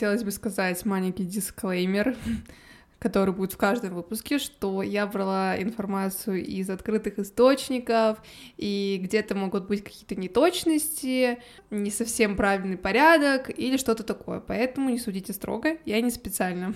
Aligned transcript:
Хотелось 0.00 0.24
бы 0.24 0.30
сказать 0.30 0.82
маленький 0.86 1.24
дисклеймер, 1.24 2.16
который 2.98 3.34
будет 3.34 3.52
в 3.52 3.58
каждом 3.58 3.92
выпуске, 3.92 4.38
что 4.38 4.80
я 4.80 5.06
брала 5.06 5.60
информацию 5.60 6.42
из 6.42 6.70
открытых 6.70 7.18
источников, 7.18 8.16
и 8.56 8.98
где-то 9.02 9.34
могут 9.34 9.66
быть 9.68 9.84
какие-то 9.84 10.14
неточности, 10.14 11.42
не 11.68 11.90
совсем 11.90 12.34
правильный 12.34 12.78
порядок 12.78 13.50
или 13.50 13.76
что-то 13.76 14.02
такое. 14.02 14.40
Поэтому 14.40 14.88
не 14.88 14.98
судите 14.98 15.34
строго, 15.34 15.76
я 15.84 16.00
не 16.00 16.10
специально. 16.10 16.72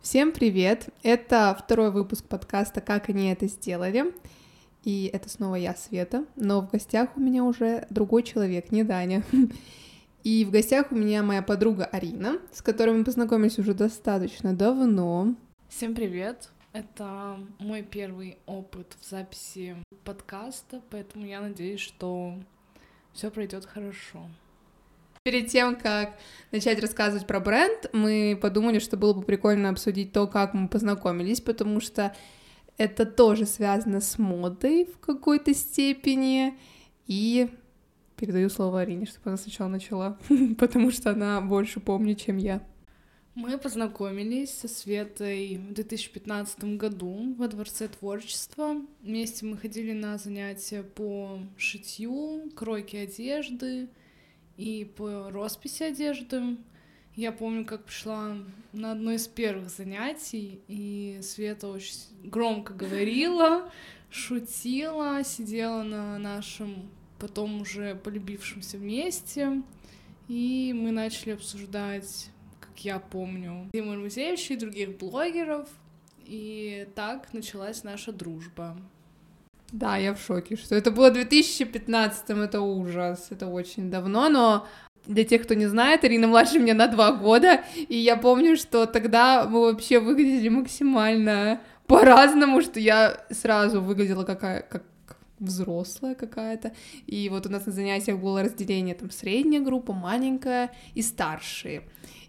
Всем 0.00 0.32
привет! 0.32 0.88
Это 1.02 1.54
второй 1.62 1.90
выпуск 1.90 2.24
подкаста 2.24 2.80
«Как 2.80 3.10
они 3.10 3.30
это 3.30 3.46
сделали». 3.46 4.14
И 4.84 5.08
это 5.12 5.28
снова 5.28 5.54
я, 5.54 5.74
Света, 5.74 6.24
но 6.34 6.60
в 6.60 6.70
гостях 6.70 7.16
у 7.16 7.20
меня 7.20 7.44
уже 7.44 7.86
другой 7.90 8.24
человек, 8.24 8.72
не 8.72 8.82
Даня. 8.82 9.22
И 10.24 10.44
в 10.44 10.50
гостях 10.50 10.92
у 10.92 10.94
меня 10.94 11.22
моя 11.22 11.42
подруга 11.42 11.84
Арина, 11.84 12.38
с 12.52 12.62
которой 12.62 12.96
мы 12.96 13.04
познакомились 13.04 13.58
уже 13.58 13.74
достаточно 13.74 14.54
давно. 14.54 15.34
Всем 15.68 15.94
привет! 15.94 16.50
Это 16.72 17.38
мой 17.58 17.82
первый 17.82 18.38
опыт 18.46 18.96
в 19.00 19.08
записи 19.08 19.76
подкаста, 20.04 20.80
поэтому 20.90 21.26
я 21.26 21.40
надеюсь, 21.40 21.80
что 21.80 22.34
все 23.12 23.30
пройдет 23.30 23.66
хорошо. 23.66 24.26
Перед 25.22 25.48
тем, 25.48 25.76
как 25.76 26.16
начать 26.50 26.80
рассказывать 26.80 27.26
про 27.26 27.40
бренд, 27.40 27.90
мы 27.92 28.38
подумали, 28.40 28.78
что 28.80 28.96
было 28.96 29.12
бы 29.12 29.22
прикольно 29.22 29.68
обсудить 29.68 30.12
то, 30.12 30.26
как 30.26 30.54
мы 30.54 30.66
познакомились, 30.66 31.40
потому 31.40 31.80
что 31.80 32.14
это 32.76 33.06
тоже 33.06 33.46
связано 33.46 34.00
с 34.00 34.18
модой 34.18 34.86
в 34.86 34.98
какой-то 34.98 35.54
степени. 35.54 36.54
И 37.06 37.48
передаю 38.16 38.48
слово 38.48 38.82
Арине, 38.82 39.06
чтобы 39.06 39.30
она 39.30 39.36
сначала 39.36 39.68
начала, 39.68 40.18
потому 40.58 40.90
что 40.90 41.10
она 41.10 41.40
больше 41.40 41.80
помнит, 41.80 42.20
чем 42.20 42.36
я. 42.36 42.62
Мы 43.34 43.56
познакомились 43.56 44.50
со 44.50 44.68
Светой 44.68 45.56
в 45.56 45.72
2015 45.72 46.76
году 46.76 47.34
во 47.38 47.48
Дворце 47.48 47.88
творчества. 47.88 48.76
Вместе 49.00 49.46
мы 49.46 49.56
ходили 49.56 49.92
на 49.92 50.18
занятия 50.18 50.82
по 50.82 51.38
шитью, 51.56 52.50
кройке 52.54 53.00
одежды 53.00 53.88
и 54.58 54.84
по 54.84 55.30
росписи 55.30 55.82
одежды. 55.82 56.58
Я 57.14 57.30
помню, 57.30 57.66
как 57.66 57.84
пришла 57.84 58.38
на 58.72 58.92
одно 58.92 59.12
из 59.12 59.28
первых 59.28 59.68
занятий, 59.68 60.60
и 60.66 61.20
Света 61.22 61.68
очень 61.68 61.94
громко 62.24 62.72
говорила, 62.72 63.70
шутила, 64.10 65.22
сидела 65.22 65.82
на 65.82 66.18
нашем 66.18 66.90
потом 67.18 67.60
уже 67.60 67.94
полюбившемся 67.94 68.78
месте, 68.78 69.62
и 70.26 70.74
мы 70.74 70.90
начали 70.90 71.32
обсуждать, 71.32 72.30
как 72.58 72.76
я 72.78 72.98
помню, 72.98 73.68
Диму 73.72 73.96
Музеевича 73.96 74.54
и 74.54 74.56
других 74.56 74.98
блогеров, 74.98 75.68
и 76.24 76.88
так 76.94 77.32
началась 77.34 77.84
наша 77.84 78.10
дружба. 78.10 78.76
Да, 79.70 79.96
я 79.96 80.14
в 80.14 80.20
шоке, 80.20 80.56
что 80.56 80.74
это 80.74 80.90
было 80.90 81.10
в 81.10 81.14
2015 81.14 82.30
это 82.30 82.60
ужас, 82.60 83.28
это 83.30 83.46
очень 83.46 83.90
давно, 83.90 84.28
но 84.28 84.66
для 85.06 85.24
тех, 85.24 85.42
кто 85.42 85.54
не 85.54 85.66
знает, 85.66 86.04
Ирина 86.04 86.26
младше 86.26 86.58
меня 86.58 86.74
на 86.74 86.86
два 86.86 87.12
года, 87.12 87.62
и 87.76 87.96
я 87.96 88.16
помню, 88.16 88.56
что 88.56 88.86
тогда 88.86 89.44
мы 89.48 89.62
вообще 89.62 89.98
выглядели 89.98 90.48
максимально 90.48 91.60
по-разному, 91.86 92.60
что 92.62 92.80
я 92.80 93.24
сразу 93.30 93.80
выглядела 93.80 94.24
какая, 94.24 94.62
как 94.62 94.84
взрослая 95.38 96.14
какая-то, 96.14 96.72
и 97.06 97.28
вот 97.28 97.46
у 97.46 97.50
нас 97.50 97.66
на 97.66 97.72
занятиях 97.72 98.18
было 98.18 98.42
разделение 98.42 98.94
там 98.94 99.10
средняя 99.10 99.60
группа, 99.60 99.92
маленькая 99.92 100.70
и 100.94 101.02
старшие. 101.02 101.82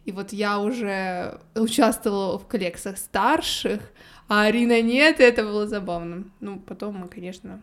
И 0.06 0.12
вот 0.12 0.34
я 0.34 0.60
уже 0.60 1.40
участвовала 1.56 2.38
в 2.38 2.48
коллекциях 2.48 2.98
старших, 2.98 3.82
а 4.28 4.44
Арина 4.44 4.82
нет, 4.82 5.20
и 5.20 5.24
это 5.24 5.44
было 5.44 5.68
забавно. 5.68 6.26
Ну, 6.40 6.60
потом 6.60 6.96
мы, 6.96 7.08
конечно, 7.08 7.62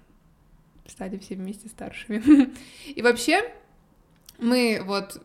стали 0.87 1.19
все 1.19 1.35
вместе 1.35 1.69
старшими. 1.69 2.51
И 2.87 3.03
вообще, 3.03 3.43
мы 4.41 4.83
вот 4.85 5.21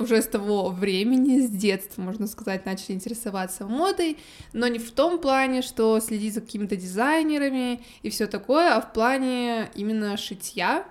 уже 0.00 0.22
с 0.22 0.26
того 0.26 0.70
времени, 0.70 1.40
с 1.40 1.50
детства, 1.50 2.02
можно 2.02 2.26
сказать, 2.26 2.64
начали 2.64 2.92
интересоваться 2.92 3.66
модой, 3.66 4.18
но 4.52 4.66
не 4.66 4.78
в 4.78 4.90
том 4.90 5.18
плане, 5.18 5.62
что 5.62 6.00
следить 6.00 6.34
за 6.34 6.40
какими-то 6.40 6.76
дизайнерами 6.76 7.82
и 8.02 8.10
все 8.10 8.26
такое, 8.26 8.74
а 8.74 8.80
в 8.80 8.92
плане 8.92 9.70
именно 9.74 10.16
шитья. 10.16 10.86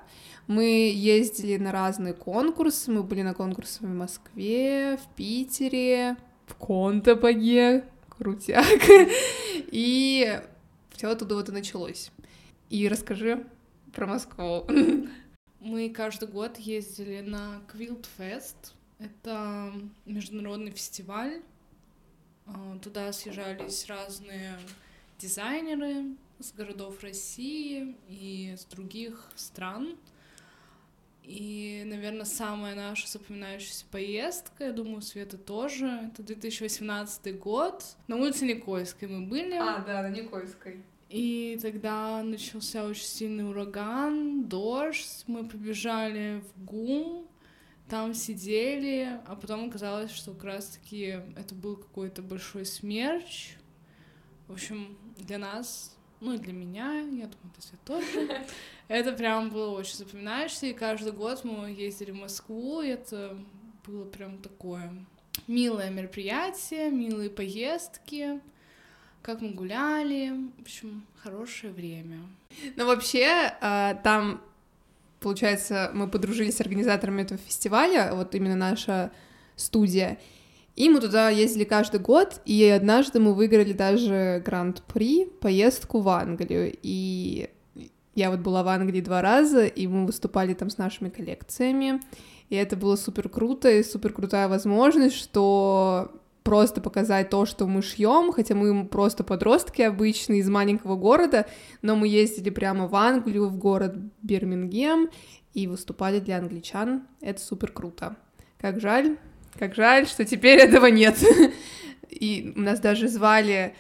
Мы 0.48 0.92
ездили 0.96 1.58
на 1.58 1.72
разные 1.72 2.14
конкурсы, 2.14 2.92
мы 2.92 3.04
были 3.04 3.22
на 3.22 3.34
конкурсах 3.34 3.82
в 3.82 3.94
Москве, 3.94 4.98
в 4.98 5.16
Питере, 5.16 6.18
в 6.48 6.56
Контопаге, 6.56 7.86
крутяк, 8.10 8.66
и 9.72 10.40
все 10.96 11.08
оттуда 11.08 11.36
вот 11.36 11.50
и 11.50 11.52
началось. 11.52 12.12
И 12.70 12.88
расскажи 12.88 13.46
про 13.94 14.08
Москву. 14.08 14.66
Мы 15.60 15.90
каждый 15.90 16.30
год 16.30 16.58
ездили 16.58 17.20
на 17.20 17.62
Квилт 17.72 18.08
Фест. 18.18 18.74
Это 18.98 19.74
международный 20.06 20.72
фестиваль. 20.72 21.42
А, 22.46 22.78
туда 22.80 23.12
съезжались 23.12 23.86
разные 23.88 24.58
дизайнеры 25.18 26.16
с 26.40 26.54
городов 26.54 27.04
России 27.04 27.96
и 28.08 28.56
с 28.58 28.64
других 28.66 29.30
стран. 29.36 29.98
И, 31.24 31.84
наверное, 31.86 32.26
самая 32.26 32.74
наша 32.74 33.08
запоминающаяся 33.08 33.86
поездка, 33.92 34.64
я 34.64 34.72
думаю, 34.72 35.02
Света 35.02 35.38
тоже, 35.38 36.10
это 36.12 36.24
2018 36.24 37.38
год. 37.38 37.84
На 38.08 38.16
улице 38.16 38.46
Никольской 38.46 39.10
мы 39.10 39.28
были. 39.28 39.56
А, 39.56 39.80
да, 39.80 40.02
на 40.02 40.10
Никольской. 40.10 40.82
И 41.10 41.58
тогда 41.60 42.22
начался 42.22 42.86
очень 42.86 43.04
сильный 43.04 43.50
ураган, 43.50 44.44
дождь, 44.48 45.24
мы 45.26 45.44
побежали 45.44 46.44
в 46.54 46.66
ГУМ, 46.66 47.28
там 47.90 48.14
сидели, 48.14 49.20
а 49.26 49.36
потом 49.36 49.70
оказалось, 49.70 50.12
что 50.12 50.34
как 50.34 50.44
раз-таки 50.44 51.20
это 51.36 51.56
был 51.56 51.78
какой-то 51.78 52.22
большой 52.22 52.64
смерч. 52.64 53.56
В 54.48 54.54
общем, 54.54 55.00
для 55.18 55.40
нас, 55.40 55.98
ну 56.20 56.34
и 56.34 56.38
для 56.38 56.54
меня, 56.54 57.00
я 57.00 57.26
думаю, 57.26 57.54
для 57.56 57.62
Свет 57.62 57.82
тоже, 57.86 58.46
это 58.88 59.12
прям 59.12 59.50
было 59.50 59.72
очень 59.72 59.96
запоминающееся, 59.96 60.68
и 60.68 60.74
каждый 60.74 61.14
год 61.14 61.44
мы 61.44 61.72
ездили 61.72 62.12
в 62.12 62.18
Москву, 62.18 62.82
и 62.82 62.90
это 62.90 63.36
было 63.84 64.06
прям 64.06 64.38
такое 64.38 64.94
милое 65.48 65.90
мероприятие, 65.90 66.92
милые 66.92 67.32
поездки 67.32 68.42
как 69.22 69.42
мы 69.42 69.50
гуляли, 69.50 70.34
в 70.58 70.62
общем, 70.62 71.04
хорошее 71.22 71.74
время. 71.74 72.20
Ну, 72.76 72.86
вообще, 72.86 73.54
а, 73.62 73.96
там, 73.96 74.42
получается, 75.20 75.92
мы 75.94 76.08
подружились 76.08 76.58
с 76.58 76.62
организаторами 76.62 77.22
этого 77.24 77.40
фестиваля, 77.40 78.14
вот 78.14 78.34
именно 78.36 78.56
наша 78.56 79.12
студия, 79.56 80.18
и 80.76 80.88
мы 80.88 81.02
туда 81.02 81.30
ездили 81.30 81.66
каждый 81.66 82.00
год, 82.00 82.42
и 82.46 82.64
однажды 82.64 83.20
мы 83.20 83.34
выиграли 83.34 83.74
даже 83.74 84.42
гранд-при 84.46 85.26
поездку 85.26 86.00
в 86.00 86.10
Англию, 86.10 86.74
и 86.82 87.50
я 88.16 88.32
вот 88.32 88.40
была 88.40 88.64
в 88.64 88.68
Англии 88.70 89.02
два 89.02 89.22
раза, 89.22 89.66
и 89.66 89.88
мы 89.88 90.06
выступали 90.06 90.54
там 90.54 90.70
с 90.70 90.78
нашими 90.78 91.10
коллекциями, 91.10 92.00
и 92.50 92.56
это 92.56 92.78
было 92.78 92.96
супер 92.96 93.30
круто, 93.30 93.70
и 93.70 93.84
супер 93.84 94.14
крутая 94.14 94.48
возможность, 94.48 95.16
что 95.16 96.12
просто 96.44 96.82
показать 96.82 97.30
то, 97.30 97.46
что 97.46 97.68
мы 97.68 97.82
шьем, 97.82 98.32
хотя 98.32 98.56
мы 98.56 98.88
просто 98.88 99.24
подростки 99.24 99.82
обычные 99.82 100.40
из 100.40 100.50
маленького 100.50 100.96
города, 100.96 101.46
но 101.82 101.96
мы 101.96 102.08
ездили 102.08 102.50
прямо 102.50 102.88
в 102.88 102.96
Англию, 102.96 103.48
в 103.50 103.58
город 103.58 103.96
Бирмингем, 104.22 105.10
и 105.54 105.68
выступали 105.68 106.20
для 106.20 106.38
англичан. 106.38 107.08
Это 107.22 107.42
супер 107.42 107.72
круто. 107.72 108.16
Как 108.60 108.80
жаль, 108.80 109.18
как 109.58 109.76
жаль, 109.76 110.08
что 110.08 110.26
теперь 110.26 110.60
этого 110.60 110.88
нет. 110.88 111.18
И 112.10 112.54
нас 112.56 112.80
даже 112.80 113.08
звали 113.08 113.76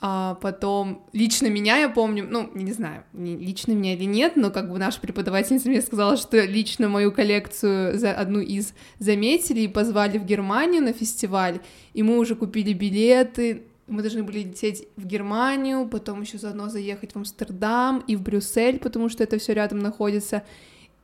а 0.00 0.36
потом 0.36 1.04
лично 1.12 1.48
меня, 1.48 1.76
я 1.78 1.88
помню, 1.88 2.26
ну, 2.28 2.48
не 2.54 2.72
знаю, 2.72 3.02
лично 3.14 3.72
меня 3.72 3.94
или 3.94 4.04
нет, 4.04 4.36
но 4.36 4.50
как 4.50 4.70
бы 4.70 4.78
наша 4.78 5.00
преподавательница 5.00 5.68
мне 5.68 5.82
сказала, 5.82 6.16
что 6.16 6.40
лично 6.44 6.88
мою 6.88 7.10
коллекцию 7.10 7.98
за 7.98 8.12
одну 8.12 8.38
из 8.38 8.74
заметили 9.00 9.62
и 9.62 9.68
позвали 9.68 10.18
в 10.18 10.24
Германию 10.24 10.82
на 10.82 10.92
фестиваль, 10.92 11.60
и 11.94 12.04
мы 12.04 12.18
уже 12.18 12.36
купили 12.36 12.72
билеты, 12.74 13.64
мы 13.88 14.02
должны 14.02 14.22
были 14.22 14.40
лететь 14.40 14.86
в 14.96 15.04
Германию, 15.04 15.88
потом 15.88 16.20
еще 16.20 16.38
заодно 16.38 16.68
заехать 16.68 17.12
в 17.12 17.16
Амстердам 17.16 18.04
и 18.06 18.14
в 18.14 18.22
Брюссель, 18.22 18.78
потому 18.78 19.08
что 19.08 19.24
это 19.24 19.38
все 19.38 19.54
рядом 19.54 19.80
находится. 19.80 20.44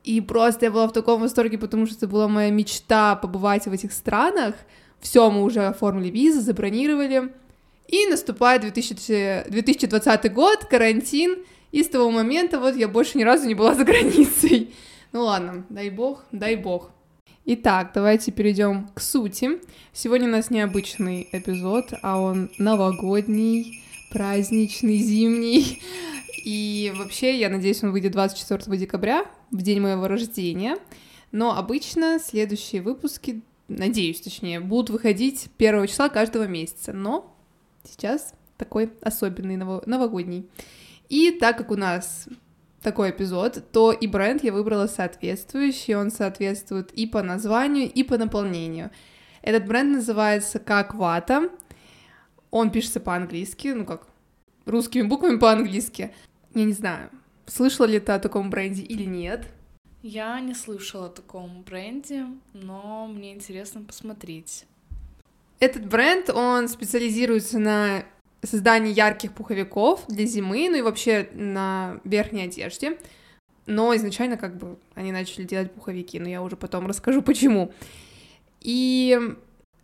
И 0.05 0.21
просто 0.21 0.65
я 0.65 0.71
была 0.71 0.87
в 0.87 0.93
таком 0.93 1.21
восторге, 1.21 1.57
потому 1.57 1.87
что 1.87 1.95
это 1.95 2.07
была 2.07 2.27
моя 2.27 2.51
мечта 2.51 3.15
побывать 3.15 3.65
в 3.65 3.73
этих 3.73 3.91
странах. 3.91 4.55
Все, 5.01 5.29
мы 5.31 5.43
уже 5.43 5.65
оформили 5.65 6.09
визы, 6.09 6.41
забронировали. 6.41 7.33
И 7.87 8.07
наступает 8.07 8.61
2000, 8.61 9.49
2020 9.49 10.33
год, 10.33 10.65
карантин, 10.65 11.37
и 11.71 11.83
с 11.83 11.89
того 11.89 12.09
момента 12.09 12.59
вот 12.59 12.75
я 12.75 12.87
больше 12.87 13.17
ни 13.17 13.23
разу 13.23 13.47
не 13.47 13.55
была 13.55 13.75
за 13.75 13.83
границей. 13.83 14.73
Ну 15.11 15.21
ладно, 15.21 15.65
дай 15.69 15.89
бог, 15.89 16.25
дай 16.33 16.57
бог. 16.57 16.91
Итак, 17.45 17.91
давайте 17.95 18.33
перейдем 18.33 18.89
к 18.93 18.99
сути. 18.99 19.61
Сегодня 19.93 20.27
у 20.27 20.31
нас 20.31 20.49
необычный 20.49 21.29
эпизод, 21.31 21.93
а 22.01 22.19
он 22.19 22.49
новогодний, 22.57 23.81
праздничный, 24.11 24.97
зимний. 24.97 25.81
И 26.43 26.91
вообще, 26.97 27.37
я 27.39 27.49
надеюсь, 27.49 27.81
он 27.81 27.91
выйдет 27.91 28.11
24 28.11 28.77
декабря, 28.77 29.25
в 29.51 29.61
день 29.61 29.79
моего 29.79 30.07
рождения. 30.07 30.77
Но 31.31 31.57
обычно 31.57 32.19
следующие 32.19 32.81
выпуски, 32.81 33.41
надеюсь, 33.67 34.21
точнее, 34.21 34.59
будут 34.59 34.89
выходить 34.89 35.47
первого 35.57 35.87
числа 35.87 36.09
каждого 36.09 36.47
месяца. 36.47 36.93
Но 36.93 37.34
сейчас 37.87 38.33
такой 38.57 38.91
особенный 39.01 39.57
новогодний. 39.57 40.49
И 41.09 41.31
так 41.31 41.57
как 41.57 41.71
у 41.71 41.75
нас 41.75 42.27
такой 42.81 43.09
эпизод, 43.09 43.71
то 43.71 43.91
и 43.91 44.07
бренд 44.07 44.43
я 44.43 44.53
выбрала 44.53 44.87
соответствующий, 44.87 45.95
он 45.95 46.11
соответствует 46.11 46.91
и 46.91 47.07
по 47.07 47.23
названию, 47.23 47.91
и 47.91 48.03
по 48.03 48.17
наполнению. 48.17 48.91
Этот 49.41 49.65
бренд 49.65 49.95
называется 49.95 50.59
как 50.59 50.93
вата, 50.93 51.49
он 52.51 52.71
пишется 52.71 52.99
по-английски, 52.99 53.69
ну 53.69 53.85
как, 53.85 54.07
русскими 54.65 55.03
буквами 55.03 55.37
по-английски. 55.37 56.13
Я 56.53 56.63
не 56.63 56.73
знаю, 56.73 57.09
слышала 57.45 57.85
ли 57.85 57.99
ты 57.99 58.11
о 58.11 58.19
таком 58.19 58.49
бренде 58.49 58.83
или 58.83 59.03
нет. 59.03 59.45
Я 60.01 60.39
не 60.39 60.53
слышала 60.53 61.07
о 61.07 61.09
таком 61.09 61.63
бренде, 61.63 62.27
но 62.53 63.07
мне 63.07 63.33
интересно 63.33 63.81
посмотреть. 63.81 64.65
Этот 65.59 65.85
бренд, 65.85 66.29
он 66.29 66.67
специализируется 66.67 67.59
на 67.59 68.03
создание 68.43 68.91
ярких 68.93 69.33
пуховиков 69.33 70.03
для 70.07 70.25
зимы, 70.25 70.67
ну 70.69 70.77
и 70.77 70.81
вообще 70.81 71.29
на 71.33 71.99
верхней 72.03 72.43
одежде. 72.43 72.97
Но 73.65 73.95
изначально 73.95 74.37
как 74.37 74.57
бы 74.57 74.77
они 74.93 75.11
начали 75.11 75.43
делать 75.43 75.71
пуховики, 75.71 76.19
но 76.19 76.29
я 76.29 76.41
уже 76.41 76.55
потом 76.55 76.87
расскажу 76.87 77.21
почему. 77.21 77.71
И 78.61 79.19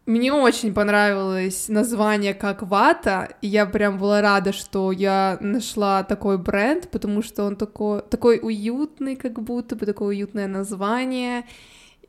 мне 0.05 0.33
очень 0.33 0.73
понравилось 0.73 1.67
название 1.67 2.33
как 2.33 2.63
вата, 2.63 3.29
и 3.41 3.47
я 3.47 3.65
прям 3.65 3.97
была 3.97 4.21
рада, 4.21 4.51
что 4.51 4.91
я 4.91 5.37
нашла 5.39 6.03
такой 6.03 6.37
бренд, 6.37 6.89
потому 6.89 7.21
что 7.21 7.43
он 7.43 7.55
такой, 7.55 8.01
такой 8.01 8.39
уютный, 8.41 9.15
как 9.15 9.41
будто 9.41 9.75
бы 9.75 9.85
такое 9.85 10.09
уютное 10.09 10.47
название, 10.47 11.45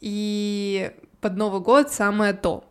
и 0.01 0.91
под 1.21 1.37
Новый 1.37 1.61
год 1.61 1.91
самое 1.91 2.33
то. 2.33 2.65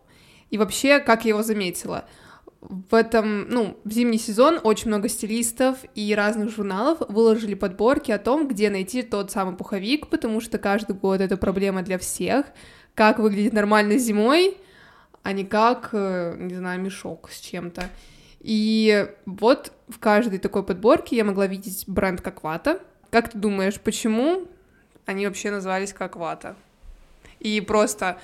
И 0.52 0.58
вообще, 0.58 1.00
как 1.00 1.24
я 1.24 1.30
его 1.30 1.42
заметила— 1.42 2.04
в 2.62 2.94
этом, 2.94 3.48
ну, 3.48 3.76
в 3.84 3.90
зимний 3.90 4.18
сезон 4.18 4.60
очень 4.62 4.86
много 4.86 5.08
стилистов 5.08 5.78
и 5.96 6.14
разных 6.14 6.50
журналов 6.50 6.98
выложили 7.08 7.54
подборки 7.54 8.12
о 8.12 8.18
том, 8.18 8.46
где 8.46 8.70
найти 8.70 9.02
тот 9.02 9.32
самый 9.32 9.56
пуховик, 9.56 10.06
потому 10.06 10.40
что 10.40 10.58
каждый 10.58 10.94
год 10.94 11.20
это 11.20 11.36
проблема 11.36 11.82
для 11.82 11.98
всех, 11.98 12.46
как 12.94 13.18
выглядеть 13.18 13.52
нормально 13.52 13.98
зимой, 13.98 14.56
а 15.24 15.32
не 15.32 15.44
как, 15.44 15.88
э, 15.92 16.36
не 16.38 16.54
знаю, 16.54 16.80
мешок 16.80 17.30
с 17.32 17.40
чем-то. 17.40 17.82
И 18.38 19.08
вот 19.26 19.72
в 19.88 19.98
каждой 19.98 20.38
такой 20.38 20.62
подборке 20.62 21.16
я 21.16 21.24
могла 21.24 21.48
видеть 21.48 21.84
бренд 21.88 22.20
как 22.20 22.44
вата. 22.44 22.80
Как 23.10 23.30
ты 23.30 23.38
думаешь, 23.38 23.80
почему 23.80 24.46
они 25.04 25.26
вообще 25.26 25.50
назвались 25.50 25.92
как 25.92 26.14
вата? 26.14 26.54
И 27.40 27.60
просто 27.60 28.18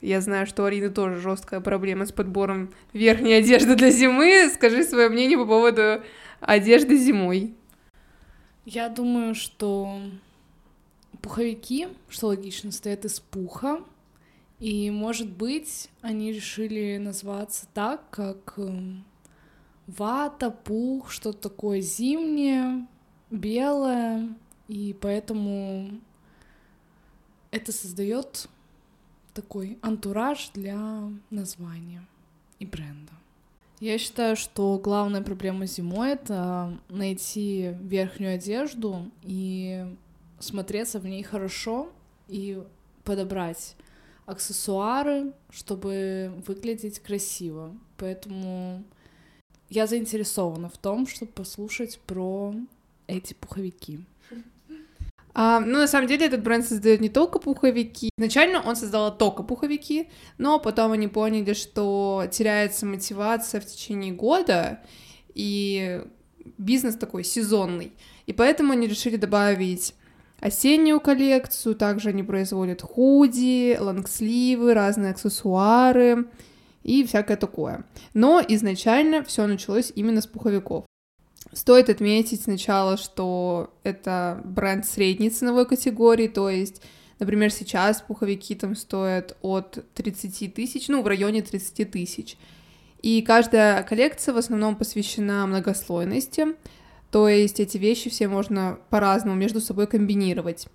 я 0.00 0.20
знаю, 0.20 0.46
что 0.46 0.62
у 0.62 0.66
Арины 0.66 0.90
тоже 0.90 1.20
жесткая 1.20 1.60
проблема 1.60 2.06
с 2.06 2.12
подбором 2.12 2.72
верхней 2.92 3.34
одежды 3.34 3.74
для 3.74 3.90
зимы. 3.90 4.50
Скажи 4.54 4.84
свое 4.84 5.08
мнение 5.08 5.38
по 5.38 5.46
поводу 5.46 6.02
одежды 6.40 6.96
зимой. 6.96 7.54
Я 8.64 8.88
думаю, 8.88 9.34
что 9.34 9.98
пуховики, 11.22 11.88
что 12.08 12.28
логично, 12.28 12.70
стоят 12.70 13.04
из 13.04 13.20
пуха. 13.20 13.80
И, 14.60 14.90
может 14.90 15.30
быть, 15.30 15.90
они 16.00 16.32
решили 16.32 16.98
назваться 16.98 17.66
так, 17.74 18.08
как 18.10 18.54
эм, 18.56 19.04
вата, 19.86 20.50
пух, 20.50 21.10
что-то 21.10 21.48
такое 21.50 21.80
зимнее, 21.80 22.86
белое. 23.30 24.34
И 24.68 24.96
поэтому 24.98 25.90
это 27.50 27.72
создает 27.72 28.48
такой 29.34 29.78
антураж 29.82 30.50
для 30.54 31.10
названия 31.30 32.06
и 32.58 32.66
бренда. 32.66 33.12
Я 33.80 33.98
считаю, 33.98 34.36
что 34.36 34.78
главная 34.78 35.20
проблема 35.20 35.66
зимой— 35.66 36.12
это 36.12 36.78
найти 36.88 37.74
верхнюю 37.80 38.36
одежду 38.36 39.10
и 39.22 39.84
смотреться 40.38 41.00
в 41.00 41.06
ней 41.06 41.22
хорошо 41.22 41.90
и 42.28 42.62
подобрать 43.02 43.76
аксессуары, 44.26 45.32
чтобы 45.50 46.32
выглядеть 46.46 47.00
красиво. 47.00 47.74
Поэтому 47.98 48.82
я 49.68 49.86
заинтересована 49.86 50.68
в 50.68 50.78
том, 50.78 51.06
чтобы 51.06 51.32
послушать 51.32 51.98
про 52.06 52.54
эти 53.06 53.34
пуховики. 53.34 54.00
А, 55.34 55.58
ну, 55.58 55.78
на 55.78 55.88
самом 55.88 56.06
деле, 56.06 56.26
этот 56.26 56.42
бренд 56.42 56.64
создает 56.64 57.00
не 57.00 57.08
только 57.08 57.40
пуховики. 57.40 58.10
Изначально 58.16 58.62
он 58.62 58.76
создал 58.76 59.16
только 59.16 59.42
пуховики, 59.42 60.08
но 60.38 60.60
потом 60.60 60.92
они 60.92 61.08
поняли, 61.08 61.54
что 61.54 62.24
теряется 62.30 62.86
мотивация 62.86 63.60
в 63.60 63.66
течение 63.66 64.12
года, 64.12 64.80
и 65.34 66.02
бизнес 66.56 66.94
такой 66.94 67.24
сезонный. 67.24 67.92
И 68.26 68.32
поэтому 68.32 68.72
они 68.72 68.86
решили 68.86 69.16
добавить 69.16 69.94
осеннюю 70.40 71.00
коллекцию, 71.00 71.74
также 71.74 72.10
они 72.10 72.22
производят 72.22 72.82
худи, 72.82 73.76
лонгсливы, 73.78 74.74
разные 74.74 75.10
аксессуары 75.10 76.26
и 76.82 77.04
всякое 77.04 77.36
такое. 77.36 77.84
Но 78.12 78.40
изначально 78.46 79.24
все 79.24 79.46
началось 79.46 79.90
именно 79.94 80.20
с 80.20 80.26
пуховиков. 80.26 80.84
Стоит 81.54 81.88
отметить 81.88 82.42
сначала, 82.42 82.96
что 82.96 83.72
это 83.84 84.40
бренд 84.44 84.84
средней 84.84 85.30
ценовой 85.30 85.66
категории, 85.66 86.26
то 86.26 86.50
есть, 86.50 86.82
например, 87.20 87.52
сейчас 87.52 88.02
пуховики 88.02 88.56
там 88.56 88.74
стоят 88.74 89.36
от 89.40 89.84
30 89.94 90.52
тысяч, 90.52 90.88
ну, 90.88 91.02
в 91.02 91.06
районе 91.06 91.42
30 91.42 91.90
тысяч. 91.90 92.36
И 93.02 93.22
каждая 93.22 93.84
коллекция 93.84 94.34
в 94.34 94.38
основном 94.38 94.74
посвящена 94.74 95.46
многослойности, 95.46 96.56
то 97.12 97.28
есть 97.28 97.60
эти 97.60 97.78
вещи 97.78 98.10
все 98.10 98.26
можно 98.26 98.80
по-разному 98.90 99.36
между 99.36 99.60
собой 99.60 99.86
комбинировать. 99.86 100.66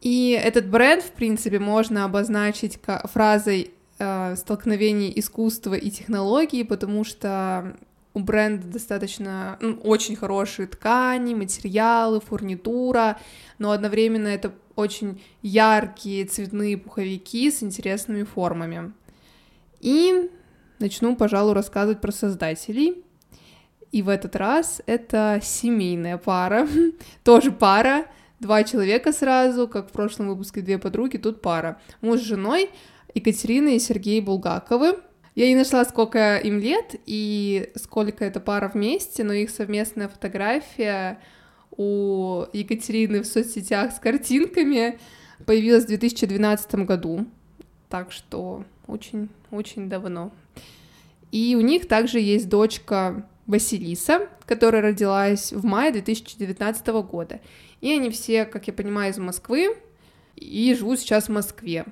И 0.00 0.30
этот 0.30 0.68
бренд, 0.68 1.04
в 1.04 1.12
принципе, 1.12 1.60
можно 1.60 2.04
обозначить 2.04 2.80
фразой 3.04 3.70
э, 3.98 4.34
столкновение 4.34 5.16
искусства 5.20 5.74
и 5.74 5.90
технологии, 5.90 6.64
потому 6.64 7.04
что 7.04 7.76
у 8.14 8.20
бренда 8.20 8.66
достаточно 8.66 9.58
ну, 9.60 9.74
очень 9.82 10.16
хорошие 10.16 10.66
ткани, 10.66 11.34
материалы, 11.34 12.20
фурнитура, 12.20 13.18
но 13.58 13.70
одновременно 13.70 14.28
это 14.28 14.52
очень 14.76 15.22
яркие 15.42 16.24
цветные 16.26 16.76
пуховики 16.76 17.50
с 17.50 17.62
интересными 17.62 18.24
формами. 18.24 18.92
И 19.80 20.30
начну, 20.78 21.16
пожалуй, 21.16 21.54
рассказывать 21.54 22.00
про 22.00 22.12
создателей. 22.12 23.04
И 23.90 24.02
в 24.02 24.08
этот 24.08 24.36
раз 24.36 24.80
это 24.86 25.40
семейная 25.42 26.16
пара, 26.16 26.66
тоже 27.24 27.50
пара, 27.50 28.06
два 28.40 28.64
человека 28.64 29.12
сразу, 29.12 29.68
как 29.68 29.88
в 29.88 29.92
прошлом 29.92 30.28
выпуске 30.28 30.62
две 30.62 30.78
подруги, 30.78 31.18
тут 31.18 31.42
пара. 31.42 31.78
Муж 32.00 32.20
с 32.20 32.24
женой 32.24 32.70
Екатерина 33.14 33.70
и 33.70 33.78
Сергей 33.78 34.20
Булгаковы— 34.20 34.98
я 35.34 35.48
не 35.48 35.56
нашла, 35.56 35.84
сколько 35.84 36.36
им 36.36 36.58
лет 36.58 36.96
и 37.06 37.70
сколько 37.74 38.24
эта 38.24 38.40
пара 38.40 38.68
вместе, 38.68 39.24
но 39.24 39.32
их 39.32 39.50
совместная 39.50 40.08
фотография 40.08 41.18
у 41.70 42.44
Екатерины 42.52 43.22
в 43.22 43.26
соцсетях 43.26 43.92
с 43.92 43.98
картинками 43.98 44.98
появилась 45.46 45.84
в 45.84 45.88
2012 45.88 46.74
году, 46.86 47.26
так 47.88 48.12
что 48.12 48.64
очень-очень 48.86 49.88
давно. 49.88 50.32
И 51.30 51.56
у 51.56 51.62
них 51.62 51.88
также 51.88 52.20
есть 52.20 52.50
дочка 52.50 53.26
Василиса, 53.46 54.28
которая 54.44 54.82
родилась 54.82 55.52
в 55.52 55.64
мае 55.64 55.92
2019 55.92 56.86
года. 56.88 57.40
И 57.80 57.90
они 57.90 58.10
все, 58.10 58.44
как 58.44 58.66
я 58.66 58.72
понимаю, 58.74 59.12
из 59.12 59.18
Москвы 59.18 59.76
и 60.36 60.74
живут 60.78 61.00
сейчас 61.00 61.24
в 61.24 61.32
Москве. 61.32 61.86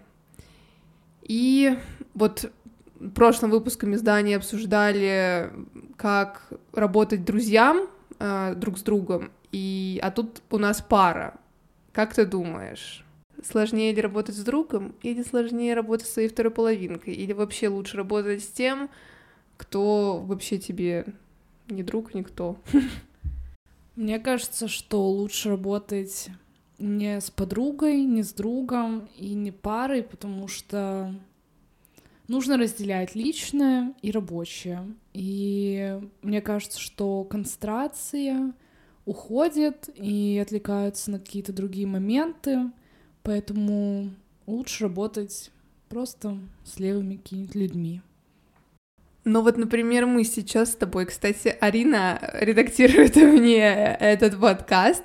И 1.22 1.76
вот 2.14 2.52
прошлом 3.08 3.50
выпуске 3.50 3.90
издания 3.92 4.36
обсуждали, 4.36 5.50
как 5.96 6.52
работать 6.72 7.24
друзьям 7.24 7.88
э, 8.18 8.54
друг 8.56 8.78
с 8.78 8.82
другом, 8.82 9.32
и, 9.52 9.98
а 10.02 10.10
тут 10.10 10.42
у 10.50 10.58
нас 10.58 10.80
пара. 10.80 11.34
Как 11.92 12.14
ты 12.14 12.24
думаешь, 12.24 13.04
сложнее 13.42 13.92
ли 13.92 14.00
работать 14.00 14.36
с 14.36 14.44
другом, 14.44 14.94
или 15.02 15.22
сложнее 15.22 15.74
работать 15.74 16.06
с 16.06 16.12
своей 16.12 16.28
второй 16.28 16.52
половинкой, 16.52 17.14
или 17.14 17.32
вообще 17.32 17.68
лучше 17.68 17.96
работать 17.96 18.44
с 18.44 18.48
тем, 18.48 18.90
кто 19.56 20.18
вообще 20.18 20.58
тебе 20.58 21.06
не 21.68 21.82
друг, 21.82 22.14
никто? 22.14 22.58
Мне 23.96 24.18
кажется, 24.18 24.68
что 24.68 25.08
лучше 25.08 25.50
работать 25.50 26.28
не 26.78 27.20
с 27.20 27.30
подругой, 27.30 28.04
не 28.04 28.22
с 28.22 28.32
другом 28.32 29.08
и 29.16 29.34
не 29.34 29.50
парой, 29.50 30.02
потому 30.02 30.48
что 30.48 31.14
нужно 32.30 32.56
разделять 32.56 33.16
личное 33.16 33.92
и 34.02 34.12
рабочее. 34.12 34.94
И 35.12 35.98
мне 36.22 36.40
кажется, 36.40 36.78
что 36.78 37.24
концентрация 37.24 38.54
уходит 39.04 39.90
и 39.96 40.40
отвлекаются 40.40 41.10
на 41.10 41.18
какие-то 41.18 41.52
другие 41.52 41.88
моменты, 41.88 42.70
поэтому 43.24 44.14
лучше 44.46 44.84
работать 44.84 45.50
просто 45.88 46.38
с 46.64 46.78
левыми 46.78 47.16
какими-то 47.16 47.58
людьми. 47.58 48.00
Ну 49.24 49.42
вот, 49.42 49.58
например, 49.58 50.06
мы 50.06 50.22
сейчас 50.22 50.72
с 50.72 50.76
тобой, 50.76 51.06
кстати, 51.06 51.48
Арина 51.60 52.20
редактирует 52.32 53.16
мне 53.16 53.96
этот 53.98 54.40
подкаст, 54.40 55.02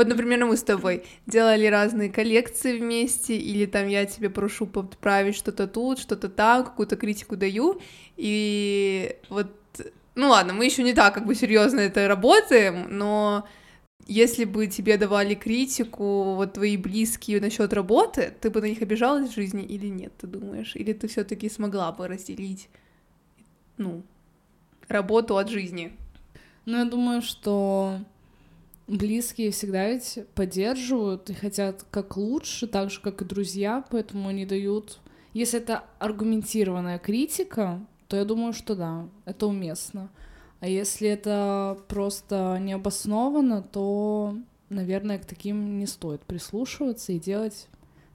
вот, 0.00 0.08
например, 0.08 0.46
мы 0.46 0.56
с 0.56 0.62
тобой 0.62 1.04
делали 1.26 1.66
разные 1.66 2.08
коллекции 2.08 2.78
вместе, 2.78 3.36
или 3.36 3.66
там 3.66 3.86
я 3.86 4.06
тебе 4.06 4.30
прошу 4.30 4.66
подправить 4.66 5.36
что-то 5.36 5.68
тут, 5.68 5.98
что-то 5.98 6.30
там, 6.30 6.64
какую-то 6.64 6.96
критику 6.96 7.36
даю, 7.36 7.82
и 8.16 9.14
вот, 9.28 9.54
ну 10.14 10.30
ладно, 10.30 10.54
мы 10.54 10.64
еще 10.64 10.82
не 10.82 10.94
так 10.94 11.12
как 11.12 11.26
бы 11.26 11.34
серьезно 11.34 11.80
это 11.80 12.08
работаем, 12.08 12.86
но 12.88 13.46
если 14.06 14.46
бы 14.46 14.68
тебе 14.68 14.96
давали 14.96 15.34
критику, 15.34 16.34
вот 16.34 16.54
твои 16.54 16.78
близкие 16.78 17.38
насчет 17.38 17.74
работы, 17.74 18.32
ты 18.40 18.48
бы 18.48 18.62
на 18.62 18.70
них 18.70 18.80
обижалась 18.80 19.28
в 19.28 19.34
жизни 19.34 19.62
или 19.62 19.88
нет, 19.88 20.14
ты 20.16 20.26
думаешь? 20.26 20.76
Или 20.76 20.94
ты 20.94 21.08
все-таки 21.08 21.50
смогла 21.50 21.92
бы 21.92 22.08
разделить, 22.08 22.70
ну, 23.76 24.02
работу 24.88 25.36
от 25.36 25.50
жизни? 25.50 25.92
Ну, 26.64 26.78
я 26.78 26.86
думаю, 26.86 27.20
что 27.20 27.98
близкие 28.90 29.52
всегда 29.52 29.88
ведь 29.88 30.18
поддерживают 30.34 31.30
и 31.30 31.34
хотят 31.34 31.86
как 31.90 32.16
лучше, 32.16 32.66
так 32.66 32.90
же, 32.90 33.00
как 33.00 33.22
и 33.22 33.24
друзья, 33.24 33.84
поэтому 33.90 34.28
они 34.28 34.44
дают... 34.44 34.98
Если 35.32 35.60
это 35.60 35.84
аргументированная 36.00 36.98
критика, 36.98 37.86
то 38.08 38.16
я 38.16 38.24
думаю, 38.24 38.52
что 38.52 38.74
да, 38.74 39.08
это 39.24 39.46
уместно. 39.46 40.10
А 40.58 40.66
если 40.66 41.08
это 41.08 41.78
просто 41.86 42.58
необоснованно, 42.60 43.62
то, 43.62 44.36
наверное, 44.70 45.18
к 45.18 45.24
таким 45.24 45.78
не 45.78 45.86
стоит 45.86 46.22
прислушиваться 46.22 47.12
и 47.12 47.20
делать 47.20 47.68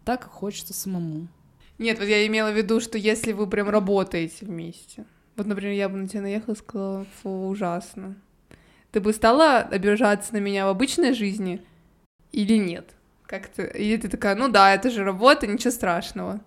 так, 0.03 0.24
как 0.24 0.32
хочется 0.32 0.74
самому. 0.74 1.29
Нет, 1.77 2.00
вот 2.00 2.08
я 2.08 2.27
имела 2.27 2.51
в 2.51 2.58
виду, 2.58 2.82
что 2.82 2.98
если 2.98 3.32
вы 3.32 3.48
прям 3.48 3.70
работаете 3.70 4.46
вместе. 4.46 5.05
Вот, 5.38 5.48
например, 5.48 5.74
я 5.74 5.88
бы 5.88 5.98
на 5.98 6.08
тебя 6.10 6.22
наехала 6.22 6.53
и 6.53 6.58
сказала, 6.58 7.05
фу, 7.22 7.48
ужасно. 7.48 8.15
Ты 8.96 9.02
бы 9.02 9.12
стала 9.12 9.58
обижаться 9.58 10.32
на 10.32 10.38
меня 10.38 10.66
в 10.66 10.70
обычной 10.70 11.14
жизни 11.14 11.62
или 12.32 12.56
нет? 12.56 12.92
Как-то... 13.25 13.64
Или 13.64 13.98
ты 13.98 14.08
такая, 14.08 14.36
ну 14.36 14.48
да, 14.48 14.74
это 14.74 14.90
же 14.90 15.04
работа, 15.04 15.48
ничего 15.48 15.72
страшного. 15.72 16.40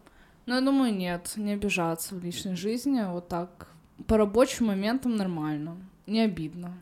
Ну, 0.46 0.54
я 0.54 0.62
думаю, 0.62 0.96
нет, 0.96 1.30
не 1.36 1.52
обижаться 1.52 2.14
в 2.14 2.24
личной 2.24 2.56
жизни, 2.56 3.04
вот 3.06 3.28
так. 3.28 3.68
По 4.06 4.16
рабочим 4.16 4.68
моментам 4.68 5.16
нормально, 5.16 5.76
не 6.06 6.22
обидно. 6.22 6.72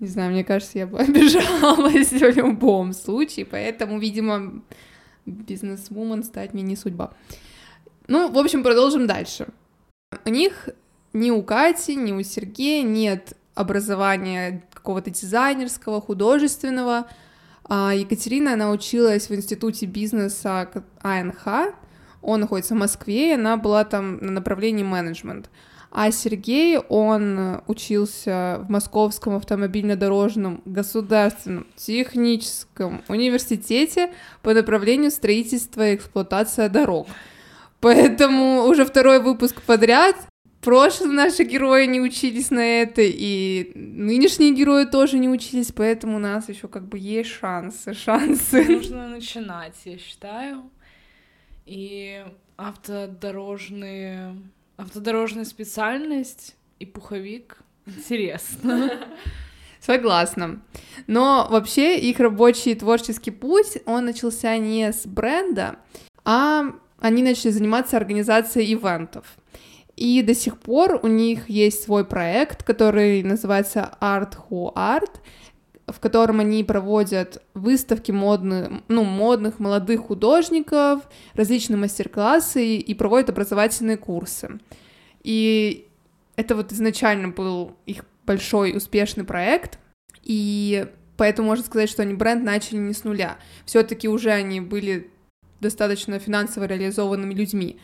Не 0.00 0.08
знаю, 0.08 0.32
мне 0.32 0.42
кажется, 0.42 0.80
я 0.80 0.88
бы 0.88 0.98
обижалась 1.08 2.10
в 2.10 2.36
любом 2.36 2.94
случае, 2.94 3.46
поэтому, 3.46 4.00
видимо, 4.00 4.64
бизнес-вумен 5.24 6.24
стать 6.24 6.52
мне 6.52 6.64
не 6.64 6.74
судьба. 6.74 7.12
Ну, 8.08 8.28
в 8.28 8.36
общем, 8.36 8.64
продолжим 8.64 9.06
дальше. 9.06 9.46
У 10.24 10.30
них 10.30 10.68
ни 11.12 11.30
у 11.30 11.44
Кати, 11.44 11.94
ни 11.94 12.10
у 12.10 12.24
Сергея 12.24 12.82
нет 12.82 13.36
образования 13.58 14.62
какого-то 14.72 15.10
дизайнерского, 15.10 16.00
художественного. 16.00 17.08
А 17.64 17.92
Екатерина, 17.94 18.54
она 18.54 18.70
училась 18.70 19.28
в 19.28 19.34
Институте 19.34 19.86
бизнеса 19.86 20.70
АНХ, 21.02 21.74
он 22.22 22.40
находится 22.40 22.74
в 22.74 22.78
Москве, 22.78 23.30
и 23.30 23.34
она 23.34 23.56
была 23.56 23.84
там 23.84 24.18
на 24.18 24.32
направлении 24.32 24.84
менеджмент. 24.84 25.50
А 25.90 26.10
Сергей, 26.10 26.78
он 26.78 27.62
учился 27.66 28.60
в 28.62 28.70
Московском 28.70 29.36
автомобильно-дорожном 29.36 30.62
государственном 30.66 31.66
техническом 31.76 33.02
университете 33.08 34.12
по 34.42 34.52
направлению 34.52 35.10
строительства 35.10 35.88
и 35.88 35.94
эксплуатация 35.94 36.68
дорог. 36.68 37.08
Поэтому 37.80 38.64
уже 38.64 38.84
второй 38.84 39.20
выпуск 39.20 39.62
подряд 39.62 40.16
прошлые 40.60 41.12
наши 41.12 41.44
герои 41.44 41.86
не 41.86 42.00
учились 42.00 42.50
на 42.50 42.64
это, 42.82 43.02
и 43.02 43.72
нынешние 43.74 44.52
герои 44.52 44.84
тоже 44.84 45.18
не 45.18 45.28
учились, 45.28 45.72
поэтому 45.72 46.16
у 46.16 46.20
нас 46.20 46.48
еще 46.48 46.68
как 46.68 46.88
бы 46.88 46.98
есть 46.98 47.30
шансы, 47.30 47.94
шансы. 47.94 48.64
Нужно 48.64 49.08
начинать, 49.08 49.76
я 49.84 49.98
считаю. 49.98 50.70
И 51.66 52.24
автодорожные, 52.56 54.36
автодорожная 54.76 55.44
специальность 55.44 56.56
и 56.78 56.86
пуховик 56.86 57.58
интересно. 57.86 58.90
Согласна. 59.80 60.60
Но 61.06 61.46
вообще 61.50 61.98
их 61.98 62.18
рабочий 62.20 62.74
творческий 62.74 63.30
путь, 63.30 63.78
он 63.86 64.06
начался 64.06 64.56
не 64.56 64.92
с 64.92 65.06
бренда, 65.06 65.76
а 66.24 66.74
они 66.98 67.22
начали 67.22 67.50
заниматься 67.50 67.96
организацией 67.96 68.74
ивентов. 68.74 69.24
И 69.98 70.22
до 70.22 70.32
сих 70.32 70.60
пор 70.60 71.00
у 71.02 71.08
них 71.08 71.50
есть 71.50 71.82
свой 71.82 72.04
проект, 72.04 72.62
который 72.62 73.24
называется 73.24 73.96
Art 74.00 74.34
Who 74.48 74.72
Art, 74.74 75.10
в 75.88 75.98
котором 75.98 76.38
они 76.38 76.62
проводят 76.62 77.42
выставки 77.54 78.12
модных, 78.12 78.84
ну, 78.86 79.02
модных 79.02 79.58
молодых 79.58 80.02
художников, 80.02 81.02
различные 81.34 81.78
мастер-классы 81.78 82.76
и 82.76 82.94
проводят 82.94 83.30
образовательные 83.30 83.96
курсы. 83.96 84.60
И 85.24 85.88
это 86.36 86.54
вот 86.54 86.70
изначально 86.70 87.30
был 87.30 87.76
их 87.84 88.04
большой 88.24 88.76
успешный 88.76 89.24
проект, 89.24 89.80
и 90.22 90.86
поэтому 91.16 91.48
можно 91.48 91.64
сказать, 91.64 91.90
что 91.90 92.02
они 92.02 92.14
бренд 92.14 92.44
начали 92.44 92.76
не 92.76 92.94
с 92.94 93.02
нуля. 93.02 93.36
Все-таки 93.64 94.08
уже 94.08 94.30
они 94.30 94.60
были 94.60 95.10
достаточно 95.60 96.20
финансово 96.20 96.66
реализованными 96.66 97.34
людьми. 97.34 97.80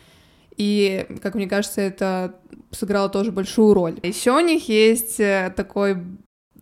И, 0.57 1.05
как 1.21 1.35
мне 1.35 1.47
кажется, 1.47 1.81
это 1.81 2.39
сыграло 2.71 3.09
тоже 3.09 3.31
большую 3.31 3.73
роль. 3.73 3.99
Еще 4.03 4.31
у 4.31 4.39
них 4.39 4.69
есть 4.69 5.19
э, 5.19 5.53
такой 5.55 5.97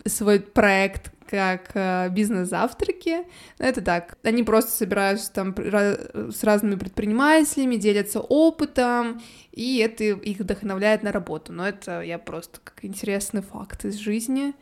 свой 0.05 0.39
проект, 0.39 1.11
как 1.27 1.71
э, 1.73 2.09
бизнес-завтраки. 2.09 3.25
Это 3.57 3.81
так, 3.81 4.17
они 4.23 4.43
просто 4.43 4.71
собираются 4.71 5.31
там 5.33 5.55
с 5.55 6.43
разными 6.43 6.75
предпринимателями, 6.75 7.75
делятся 7.75 8.19
опытом, 8.19 9.21
и 9.51 9.77
это 9.77 10.03
их 10.03 10.39
вдохновляет 10.39 11.03
на 11.03 11.11
работу. 11.11 11.53
Но 11.53 11.67
это 11.67 12.01
я 12.01 12.19
просто 12.19 12.59
как 12.63 12.85
интересный 12.85 13.41
факт 13.41 13.85
из 13.85 13.95
жизни 13.95 14.53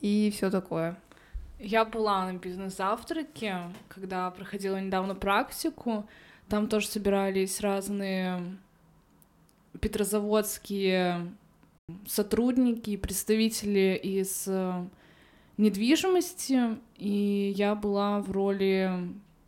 и 0.00 0.32
все 0.34 0.50
такое. 0.50 0.96
Я 1.58 1.84
была 1.84 2.30
на 2.30 2.36
бизнес-завтраке, 2.36 3.60
когда 3.88 4.30
проходила 4.30 4.80
недавно 4.80 5.14
практику. 5.14 6.08
Там 6.48 6.68
тоже 6.68 6.86
собирались 6.86 7.60
разные 7.60 8.58
петрозаводские 9.80 11.32
сотрудники 12.06 12.96
представители 12.96 13.98
из 14.02 14.44
э, 14.48 14.84
недвижимости, 15.56 16.78
и 16.96 17.54
я 17.56 17.74
была 17.74 18.20
в 18.20 18.30
роли 18.32 18.90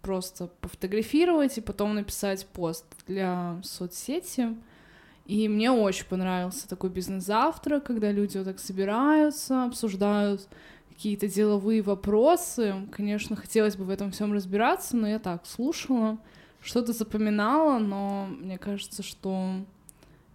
просто 0.02 0.48
пофотографировать 0.60 1.58
и 1.58 1.60
потом 1.60 1.94
написать 1.94 2.46
пост 2.46 2.86
для 3.06 3.60
соцсети. 3.62 4.56
И 5.26 5.48
мне 5.48 5.70
очень 5.70 6.06
понравился 6.06 6.68
такой 6.68 6.88
бизнес-завтрак, 6.88 7.84
когда 7.84 8.10
люди 8.10 8.38
вот 8.38 8.46
так 8.46 8.58
собираются, 8.58 9.64
обсуждают 9.64 10.48
какие-то 10.88 11.28
деловые 11.28 11.82
вопросы. 11.82 12.74
Конечно, 12.90 13.36
хотелось 13.36 13.76
бы 13.76 13.84
в 13.84 13.90
этом 13.90 14.10
всем 14.10 14.32
разбираться, 14.32 14.96
но 14.96 15.06
я 15.06 15.18
так 15.18 15.44
слушала, 15.44 16.18
что-то 16.62 16.92
запоминала, 16.92 17.78
но 17.78 18.26
мне 18.26 18.56
кажется, 18.56 19.02
что 19.02 19.64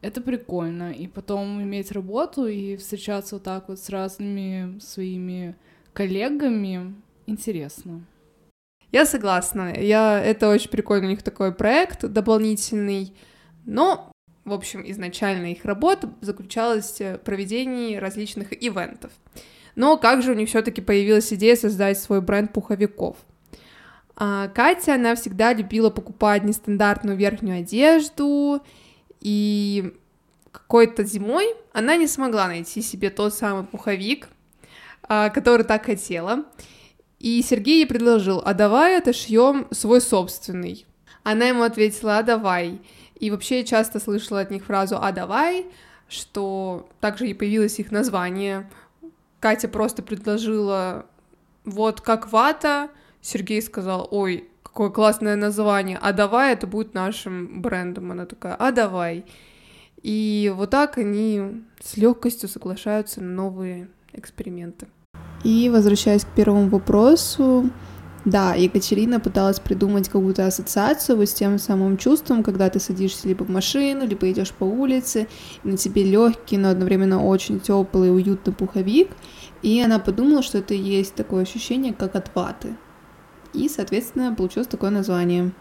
это 0.03 0.21
прикольно. 0.21 0.91
И 0.91 1.07
потом 1.07 1.61
иметь 1.63 1.91
работу 1.91 2.45
и 2.45 2.75
встречаться 2.75 3.35
вот 3.35 3.43
так 3.43 3.69
вот 3.69 3.79
с 3.79 3.89
разными 3.89 4.77
своими 4.79 5.55
коллегами 5.93 6.93
интересно. 7.25 8.05
Я 8.91 9.05
согласна. 9.05 9.73
Я... 9.75 10.21
Это 10.21 10.49
очень 10.49 10.69
прикольно. 10.69 11.07
У 11.07 11.09
них 11.11 11.23
такой 11.23 11.53
проект 11.53 12.05
дополнительный. 12.05 13.13
Но, 13.65 14.11
в 14.45 14.53
общем, 14.53 14.83
изначально 14.85 15.51
их 15.51 15.65
работа 15.65 16.13
заключалась 16.21 16.99
в 16.99 17.17
проведении 17.19 17.95
различных 17.95 18.51
ивентов. 18.51 19.11
Но 19.75 19.97
как 19.97 20.21
же 20.21 20.31
у 20.31 20.35
них 20.35 20.49
все-таки 20.49 20.81
появилась 20.81 21.33
идея 21.33 21.55
создать 21.55 21.97
свой 21.97 22.21
бренд 22.21 22.53
пуховиков? 22.53 23.17
А 24.15 24.47
Катя, 24.49 24.95
она 24.95 25.15
всегда 25.15 25.53
любила 25.53 25.89
покупать 25.89 26.43
нестандартную 26.43 27.17
верхнюю 27.17 27.59
одежду, 27.59 28.61
и 29.23 29.93
какой-то 30.51 31.03
зимой 31.05 31.55
она 31.71 31.95
не 31.95 32.07
смогла 32.07 32.47
найти 32.47 32.81
себе 32.81 33.09
тот 33.09 33.33
самый 33.33 33.63
пуховик, 33.63 34.27
а, 35.01 35.29
который 35.29 35.63
так 35.63 35.85
хотела. 35.85 36.45
И 37.19 37.41
Сергей 37.41 37.77
ей 37.77 37.87
предложил, 37.87 38.41
а 38.43 38.53
давай 38.53 38.97
отошьем 38.97 39.67
свой 39.71 40.01
собственный. 40.01 40.85
Она 41.23 41.45
ему 41.45 41.63
ответила, 41.63 42.17
а 42.17 42.23
давай. 42.23 42.81
И 43.15 43.31
вообще 43.31 43.59
я 43.59 43.63
часто 43.63 44.01
слышала 44.01 44.41
от 44.41 44.51
них 44.51 44.65
фразу 44.65 44.97
«а 45.01 45.13
давай», 45.13 45.67
что 46.09 46.89
также 46.99 47.29
и 47.29 47.33
появилось 47.33 47.79
их 47.79 47.91
название. 47.91 48.69
Катя 49.39 49.69
просто 49.69 50.03
предложила 50.03 51.05
вот 51.63 52.01
как 52.01 52.31
вата, 52.31 52.89
Сергей 53.21 53.61
сказал, 53.61 54.09
ой, 54.11 54.49
какое 54.73 54.89
классное 54.89 55.35
название, 55.35 55.99
а 56.01 56.13
давай 56.13 56.53
это 56.53 56.65
будет 56.65 56.95
нашим 56.95 57.61
брендом. 57.61 58.11
Она 58.11 58.25
такая, 58.25 58.55
а 58.55 58.71
давай. 58.71 59.23
И 60.01 60.51
вот 60.55 60.71
так 60.71 60.97
они 60.97 61.61
с 61.79 61.95
легкостью 61.95 62.49
соглашаются 62.49 63.21
на 63.21 63.29
новые 63.29 63.87
эксперименты. 64.13 64.87
И 65.43 65.69
возвращаясь 65.69 66.25
к 66.25 66.29
первому 66.29 66.69
вопросу, 66.69 67.69
да, 68.25 68.55
Екатерина 68.55 69.19
пыталась 69.19 69.59
придумать 69.59 70.09
какую-то 70.09 70.47
ассоциацию 70.47 71.17
вот 71.17 71.29
с 71.29 71.33
тем 71.33 71.59
самым 71.59 71.97
чувством, 71.97 72.41
когда 72.41 72.67
ты 72.69 72.79
садишься 72.79 73.27
либо 73.27 73.43
в 73.43 73.49
машину, 73.49 74.07
либо 74.07 74.31
идешь 74.31 74.53
по 74.53 74.63
улице, 74.63 75.27
и 75.63 75.67
на 75.67 75.77
тебе 75.77 76.03
легкий, 76.03 76.57
но 76.57 76.69
одновременно 76.69 77.23
очень 77.23 77.59
теплый, 77.59 78.11
уютный 78.11 78.53
пуховик, 78.53 79.11
и 79.61 79.79
она 79.81 79.99
подумала, 79.99 80.41
что 80.41 80.57
это 80.57 80.73
есть 80.73 81.13
такое 81.13 81.43
ощущение, 81.43 81.93
как 81.93 82.15
от 82.15 82.33
ваты. 82.33 82.75
И, 83.53 83.69
соответственно, 83.69 84.33
получилось 84.33 84.67
такое 84.67 84.89
название. 84.89 85.51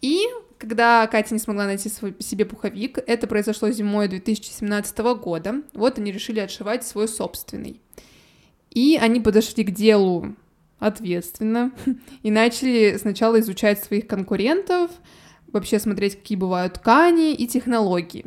И 0.00 0.22
когда 0.58 1.06
Катя 1.06 1.34
не 1.34 1.40
смогла 1.40 1.66
найти 1.66 1.88
свой, 1.88 2.16
себе 2.18 2.44
пуховик, 2.44 2.98
это 3.06 3.26
произошло 3.26 3.70
зимой 3.70 4.08
2017 4.08 4.98
года, 5.20 5.62
вот 5.72 5.98
они 5.98 6.10
решили 6.10 6.40
отшивать 6.40 6.84
свой 6.84 7.08
собственный. 7.08 7.80
И 8.70 8.98
они 9.00 9.20
подошли 9.20 9.64
к 9.64 9.70
делу 9.70 10.34
ответственно 10.78 11.72
и 12.22 12.30
начали 12.30 12.96
сначала 13.00 13.40
изучать 13.40 13.82
своих 13.82 14.06
конкурентов, 14.06 14.90
вообще 15.52 15.78
смотреть, 15.78 16.16
какие 16.16 16.36
бывают 16.36 16.74
ткани 16.74 17.34
и 17.34 17.46
технологии. 17.46 18.26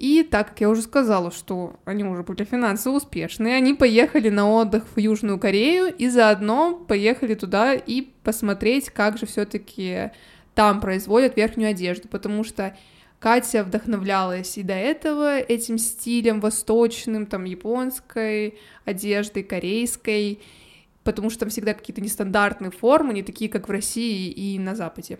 И 0.00 0.22
так 0.22 0.48
как 0.48 0.60
я 0.62 0.70
уже 0.70 0.80
сказала, 0.80 1.30
что 1.30 1.74
они 1.84 2.04
уже 2.04 2.22
были 2.22 2.44
финансово 2.44 2.96
успешные, 2.96 3.56
они 3.56 3.74
поехали 3.74 4.30
на 4.30 4.50
отдых 4.50 4.86
в 4.94 4.98
Южную 4.98 5.38
Корею 5.38 5.94
и 5.94 6.08
заодно 6.08 6.72
поехали 6.72 7.34
туда 7.34 7.74
и 7.74 8.08
посмотреть, 8.24 8.88
как 8.88 9.18
же 9.18 9.26
все-таки 9.26 10.10
там 10.54 10.80
производят 10.80 11.36
верхнюю 11.36 11.72
одежду, 11.72 12.08
потому 12.08 12.44
что 12.44 12.74
Катя 13.18 13.62
вдохновлялась 13.62 14.56
и 14.56 14.62
до 14.62 14.72
этого 14.72 15.38
этим 15.38 15.76
стилем 15.76 16.40
восточным, 16.40 17.26
там, 17.26 17.44
японской 17.44 18.54
одеждой, 18.86 19.42
корейской, 19.42 20.40
потому 21.04 21.28
что 21.28 21.40
там 21.40 21.50
всегда 21.50 21.74
какие-то 21.74 22.00
нестандартные 22.00 22.70
формы, 22.70 23.12
не 23.12 23.22
такие, 23.22 23.50
как 23.50 23.68
в 23.68 23.70
России 23.70 24.30
и 24.30 24.58
на 24.58 24.74
Западе. 24.74 25.18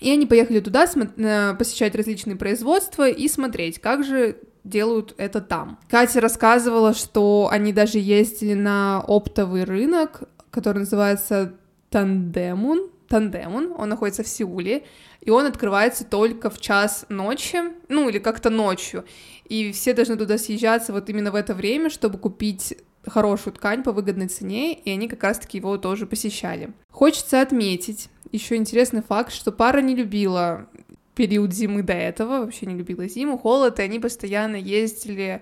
И 0.00 0.10
они 0.10 0.26
поехали 0.26 0.60
туда 0.60 0.84
э, 0.84 1.54
посещать 1.54 1.94
различные 1.94 2.36
производства 2.36 3.08
и 3.08 3.28
смотреть, 3.28 3.80
как 3.80 4.04
же 4.04 4.38
делают 4.64 5.14
это 5.16 5.40
там. 5.40 5.78
Катя 5.88 6.20
рассказывала, 6.20 6.92
что 6.92 7.48
они 7.50 7.72
даже 7.72 7.98
ездили 7.98 8.54
на 8.54 9.02
оптовый 9.06 9.64
рынок, 9.64 10.22
который 10.50 10.78
называется 10.78 11.54
Тандемун. 11.90 12.90
Тандемун, 13.08 13.72
он 13.78 13.88
находится 13.88 14.24
в 14.24 14.28
Сеуле, 14.28 14.84
и 15.20 15.30
он 15.30 15.46
открывается 15.46 16.04
только 16.04 16.50
в 16.50 16.60
час 16.60 17.06
ночи, 17.08 17.58
ну 17.88 18.08
или 18.08 18.18
как-то 18.18 18.50
ночью. 18.50 19.04
И 19.44 19.70
все 19.70 19.94
должны 19.94 20.16
туда 20.16 20.38
съезжаться 20.38 20.92
вот 20.92 21.08
именно 21.08 21.30
в 21.30 21.36
это 21.36 21.54
время, 21.54 21.88
чтобы 21.88 22.18
купить 22.18 22.76
хорошую 23.06 23.54
ткань 23.54 23.82
по 23.82 23.92
выгодной 23.92 24.28
цене, 24.28 24.74
и 24.74 24.90
они 24.90 25.08
как 25.08 25.22
раз-таки 25.22 25.58
его 25.58 25.78
тоже 25.78 26.06
посещали. 26.06 26.70
Хочется 26.90 27.40
отметить 27.40 28.08
еще 28.32 28.56
интересный 28.56 29.02
факт, 29.02 29.32
что 29.32 29.52
пара 29.52 29.80
не 29.80 29.94
любила 29.94 30.68
период 31.14 31.52
зимы 31.52 31.82
до 31.82 31.94
этого, 31.94 32.40
вообще 32.40 32.66
не 32.66 32.74
любила 32.74 33.08
зиму, 33.08 33.38
холод, 33.38 33.78
и 33.78 33.82
они 33.82 33.98
постоянно 33.98 34.56
ездили 34.56 35.40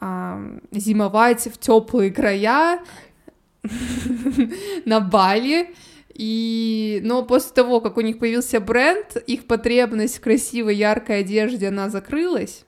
а, 0.00 0.40
зимовать 0.72 1.46
в 1.46 1.58
теплые 1.58 2.10
края 2.10 2.82
на 4.84 5.00
Бали. 5.00 5.74
И, 6.14 7.00
но 7.02 7.24
после 7.24 7.52
того, 7.52 7.80
как 7.80 7.96
у 7.96 8.00
них 8.00 8.18
появился 8.18 8.60
бренд, 8.60 9.16
их 9.26 9.46
потребность 9.46 10.18
в 10.18 10.20
красивой, 10.20 10.76
яркой 10.76 11.20
одежде, 11.20 11.68
она 11.68 11.90
закрылась. 11.90 12.64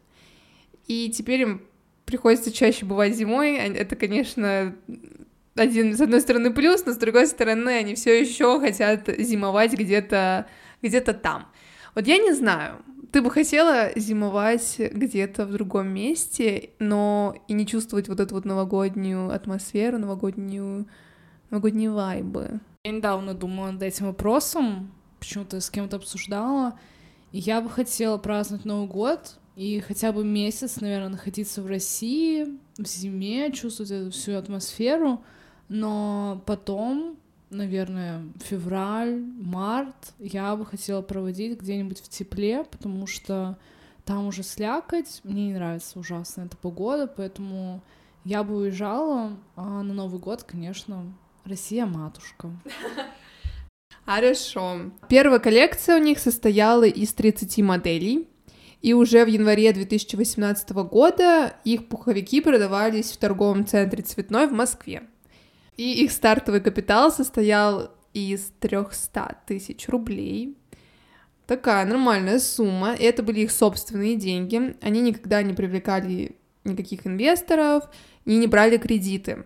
И 0.87 1.11
теперь 1.11 1.43
им 1.43 1.66
приходится 2.07 2.51
чаще 2.51 2.87
бывать 2.87 3.15
зимой. 3.15 3.57
Это, 3.57 3.97
конечно, 3.97 4.75
один, 5.55 5.97
с 5.97 6.01
одной 6.01 6.21
стороны, 6.21 6.53
плюс, 6.53 6.87
но 6.87 6.93
с 6.93 6.97
другой 6.97 7.27
стороны, 7.27 7.71
они 7.71 7.95
все 7.95 8.19
еще 8.19 8.59
хотят 8.61 9.09
зимовать 9.19 9.73
где-то 9.75 10.47
где-то 10.83 11.15
там. 11.15 11.49
Вот 11.95 12.07
я 12.07 12.19
не 12.19 12.33
знаю, 12.33 12.83
ты 13.11 13.23
бы 13.23 13.31
хотела 13.31 13.91
зимовать 13.97 14.77
где-то 14.79 15.47
в 15.47 15.53
другом 15.53 15.89
месте, 15.89 16.71
но 16.79 17.35
и 17.49 17.55
не 17.55 17.67
чувствовать 17.67 18.09
вот 18.09 18.21
эту 18.21 18.35
вот 18.35 18.45
новогоднюю 18.45 19.31
атмосферу, 19.31 19.99
новогоднюю, 19.99 20.87
новогодние 21.51 21.91
вайбы. 21.91 22.61
Я 22.85 22.93
недавно 22.93 23.35
думала 23.35 23.71
над 23.71 23.83
этим 23.83 24.07
вопросом, 24.07 24.93
почему-то 25.19 25.61
с 25.61 25.71
кем-то 25.71 25.97
обсуждала, 25.97 26.79
и 27.33 27.39
я 27.39 27.61
бы 27.61 27.71
хотела 27.71 28.19
праздновать 28.19 28.67
Новый 28.67 28.87
год 28.87 29.39
и 29.57 29.81
хотя 29.81 30.13
бы 30.13 30.23
месяц, 30.23 30.83
наверное, 30.83 31.09
находиться 31.09 31.63
в 31.63 31.67
России, 31.67 32.47
в 32.77 32.87
зиме, 32.87 33.51
чувствовать 33.53 33.91
эту 33.91 34.11
всю 34.11 34.37
атмосферу, 34.37 35.25
но 35.69 36.43
потом, 36.45 37.17
наверное, 37.49 38.23
февраль, 38.45 39.19
март 39.19 40.13
я 40.19 40.55
бы 40.57 40.67
хотела 40.67 41.01
проводить 41.01 41.59
где-нибудь 41.59 42.01
в 42.01 42.09
тепле, 42.09 42.65
потому 42.65 43.07
что 43.07 43.59
там 44.05 44.27
уже 44.27 44.43
слякоть, 44.43 45.21
мне 45.25 45.49
не 45.49 45.55
нравится 45.55 45.99
ужасно 45.99 46.43
эта 46.43 46.57
погода, 46.59 47.07
поэтому 47.07 47.83
я 48.25 48.45
бы 48.45 48.57
уезжала, 48.57 49.39
а 49.57 49.83
на 49.83 49.95
Новый 49.95 50.21
год, 50.21 50.43
конечно, 50.43 51.05
Россия 51.45 51.87
матушка. 51.87 52.51
Хорошо. 54.05 54.93
Первая 55.09 55.39
коллекция 55.39 55.97
у 55.97 56.03
них 56.03 56.19
состояла 56.19 56.85
из 56.85 57.15
30 57.15 57.59
моделей, 57.63 58.29
и 58.83 58.93
уже 58.93 59.25
в 59.25 59.29
январе 59.29 59.73
2018 59.73 60.71
года 60.71 61.57
их 61.65 61.89
пуховики 61.89 62.41
продавались 62.41 63.13
в 63.13 63.17
торговом 63.17 63.67
центре 63.67 64.03
«Цветной» 64.03 64.47
в 64.47 64.53
Москве. 64.53 65.03
И 65.77 66.05
их 66.05 66.13
стартовый 66.13 66.61
капитал 66.61 67.11
состоял 67.11 67.91
из 68.13 68.51
300 68.61 69.39
тысяч 69.47 69.89
рублей. 69.89 70.57
Такая 71.47 71.85
нормальная 71.85 72.39
сумма. 72.39 72.95
Это 72.95 73.23
были 73.23 73.41
их 73.41 73.53
собственные 73.53 74.17
деньги. 74.17 74.77
Они 74.81 75.01
никогда 75.01 75.43
не 75.43 75.53
привлекали 75.53 76.37
никаких 76.65 77.07
инвесторов 77.07 77.85
и 78.25 78.37
не 78.37 78.47
брали 78.47 78.79
кредиты. 78.79 79.45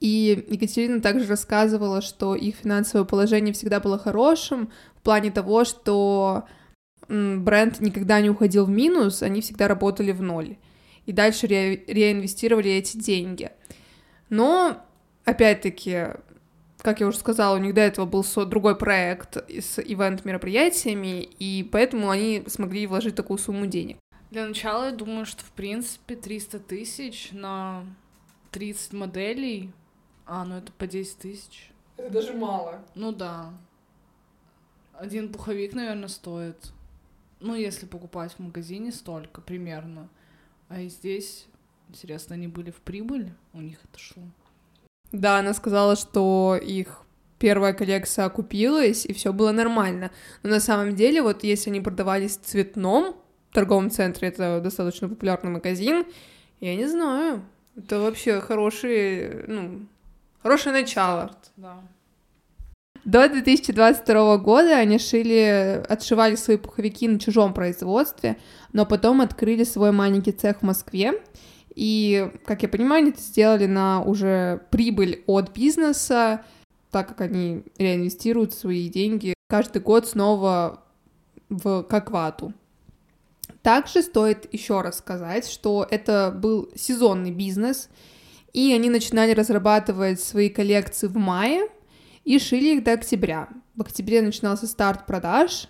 И 0.00 0.46
Екатерина 0.48 1.00
также 1.00 1.26
рассказывала, 1.26 2.02
что 2.02 2.34
их 2.34 2.56
финансовое 2.56 3.04
положение 3.04 3.54
всегда 3.54 3.78
было 3.78 3.98
хорошим 3.98 4.70
в 4.96 5.02
плане 5.02 5.30
того, 5.30 5.64
что 5.64 6.44
бренд 7.12 7.80
никогда 7.80 8.20
не 8.20 8.30
уходил 8.30 8.64
в 8.64 8.70
минус, 8.70 9.22
они 9.22 9.40
всегда 9.40 9.68
работали 9.68 10.12
в 10.12 10.22
ноль. 10.22 10.56
И 11.06 11.12
дальше 11.12 11.46
ре- 11.46 11.84
реинвестировали 11.86 12.70
эти 12.70 12.96
деньги. 12.96 13.50
Но, 14.28 14.84
опять-таки, 15.24 16.06
как 16.78 17.00
я 17.00 17.06
уже 17.06 17.18
сказала, 17.18 17.56
у 17.56 17.60
них 17.60 17.74
до 17.74 17.80
этого 17.80 18.06
был 18.06 18.24
другой 18.46 18.76
проект 18.76 19.36
с 19.48 19.78
ивент-мероприятиями, 19.78 21.22
и 21.22 21.68
поэтому 21.70 22.10
они 22.10 22.44
смогли 22.46 22.86
вложить 22.86 23.14
такую 23.14 23.38
сумму 23.38 23.66
денег. 23.66 23.98
Для 24.30 24.46
начала 24.46 24.86
я 24.86 24.92
думаю, 24.92 25.26
что, 25.26 25.44
в 25.44 25.50
принципе, 25.50 26.16
300 26.16 26.60
тысяч 26.60 27.30
на 27.32 27.84
30 28.52 28.94
моделей, 28.94 29.70
а, 30.24 30.44
ну 30.44 30.56
это 30.56 30.72
по 30.72 30.86
10 30.86 31.18
тысяч. 31.18 31.70
Это 31.98 32.10
даже 32.10 32.32
мало. 32.32 32.80
Ну 32.94 33.12
да. 33.12 33.52
Один 34.94 35.30
пуховик, 35.30 35.74
наверное, 35.74 36.08
стоит 36.08 36.72
ну, 37.42 37.54
если 37.54 37.86
покупать 37.86 38.32
в 38.32 38.38
магазине, 38.38 38.92
столько 38.92 39.40
примерно. 39.40 40.08
А 40.68 40.80
и 40.80 40.88
здесь, 40.88 41.46
интересно, 41.88 42.34
они 42.34 42.48
были 42.48 42.70
в 42.70 42.80
прибыль? 42.80 43.32
У 43.52 43.60
них 43.60 43.78
это 43.84 43.98
шло? 43.98 44.22
Да, 45.10 45.38
она 45.38 45.52
сказала, 45.52 45.96
что 45.96 46.58
их 46.60 47.02
первая 47.38 47.74
коллекция 47.74 48.24
окупилась, 48.24 49.04
и 49.04 49.12
все 49.12 49.32
было 49.32 49.52
нормально. 49.52 50.10
Но 50.42 50.50
на 50.50 50.60
самом 50.60 50.94
деле, 50.94 51.22
вот 51.22 51.44
если 51.44 51.70
они 51.70 51.80
продавались 51.80 52.38
в 52.38 52.42
цветном 52.42 53.16
торговом 53.52 53.90
центре, 53.90 54.28
это 54.28 54.60
достаточно 54.60 55.08
популярный 55.08 55.50
магазин, 55.50 56.06
я 56.60 56.76
не 56.76 56.86
знаю. 56.86 57.42
Это 57.76 58.00
вообще 58.00 58.40
хороший, 58.40 59.46
ну, 59.48 59.86
хорошее 60.42 60.72
начало. 60.72 61.26
Старт, 61.26 61.52
да. 61.56 61.82
До 63.04 63.28
2022 63.28 64.36
года 64.38 64.76
они 64.76 64.98
шили, 64.98 65.82
отшивали 65.88 66.36
свои 66.36 66.56
пуховики 66.56 67.08
на 67.08 67.18
чужом 67.18 67.52
производстве, 67.52 68.36
но 68.72 68.86
потом 68.86 69.20
открыли 69.20 69.64
свой 69.64 69.90
маленький 69.90 70.32
цех 70.32 70.58
в 70.58 70.62
Москве, 70.62 71.20
И, 71.74 72.30
как 72.44 72.62
я 72.62 72.68
понимаю, 72.68 73.02
они 73.02 73.10
это 73.10 73.20
сделали 73.20 73.66
на 73.66 74.02
уже 74.02 74.62
прибыль 74.70 75.24
от 75.26 75.52
бизнеса, 75.52 76.44
так 76.90 77.08
как 77.08 77.22
они 77.22 77.64
реинвестируют 77.78 78.52
свои 78.52 78.88
деньги 78.88 79.34
каждый 79.48 79.82
год 79.82 80.08
снова 80.08 80.82
в 81.50 81.82
Каквату. 81.82 82.54
Также 83.62 84.02
стоит 84.02 84.52
еще 84.52 84.80
раз 84.80 84.98
сказать, 84.98 85.46
что 85.46 85.86
это 85.90 86.34
был 86.34 86.70
сезонный 86.74 87.30
бизнес, 87.30 87.90
и 88.52 88.72
они 88.72 88.88
начинали 88.88 89.32
разрабатывать 89.32 90.20
свои 90.20 90.48
коллекции 90.48 91.06
в 91.06 91.16
мае 91.16 91.68
и 92.24 92.38
шили 92.38 92.76
их 92.76 92.84
до 92.84 92.92
октября. 92.92 93.48
В 93.74 93.82
октябре 93.82 94.22
начинался 94.22 94.66
старт 94.66 95.06
продаж, 95.06 95.68